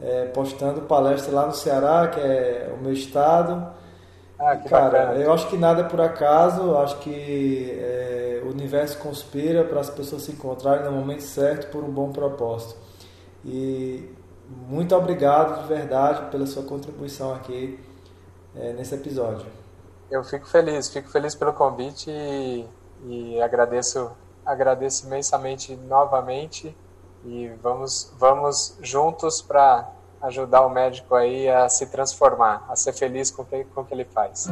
[0.00, 3.72] é, postando palestra lá no Ceará, que é o meu estado.
[4.38, 5.20] Ah, Cara, bacana.
[5.20, 9.90] eu acho que nada é por acaso, acho que é, o universo conspira para as
[9.90, 12.76] pessoas se encontrarem no momento certo por um bom propósito.
[13.44, 14.08] E
[14.68, 17.78] muito obrigado de verdade pela sua contribuição aqui
[18.56, 19.46] é, nesse episódio.
[20.10, 22.66] Eu fico feliz, fico feliz pelo convite e,
[23.06, 24.10] e agradeço,
[24.44, 26.76] agradeço imensamente novamente
[27.24, 29.88] e vamos, vamos juntos para
[30.22, 33.84] ajudar o médico aí a se transformar, a ser feliz com o que, com o
[33.84, 34.48] que ele faz.